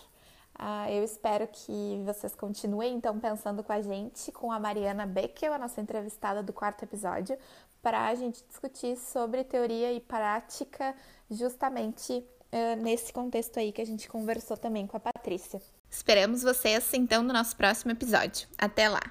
Uh, 0.59 0.91
eu 0.91 1.03
espero 1.03 1.47
que 1.47 2.01
vocês 2.05 2.35
continuem 2.35 2.93
então 2.93 3.19
pensando 3.19 3.63
com 3.63 3.73
a 3.73 3.81
gente, 3.81 4.31
com 4.31 4.51
a 4.51 4.59
Mariana 4.59 5.07
Beckel, 5.07 5.51
a 5.51 5.57
nossa 5.57 5.81
entrevistada 5.81 6.43
do 6.43 6.53
quarto 6.53 6.83
episódio, 6.83 7.35
para 7.81 8.05
a 8.07 8.13
gente 8.13 8.43
discutir 8.47 8.95
sobre 8.95 9.43
teoria 9.43 9.91
e 9.91 9.99
prática, 9.99 10.93
justamente 11.31 12.13
uh, 12.13 12.81
nesse 12.81 13.11
contexto 13.11 13.57
aí 13.57 13.71
que 13.71 13.81
a 13.81 13.85
gente 13.85 14.07
conversou 14.07 14.55
também 14.55 14.85
com 14.85 14.97
a 14.97 14.99
Patrícia. 14.99 15.59
Esperamos 15.89 16.43
vocês 16.43 16.93
então 16.93 17.23
no 17.23 17.33
nosso 17.33 17.55
próximo 17.57 17.91
episódio. 17.91 18.47
Até 18.57 18.87
lá! 18.87 19.01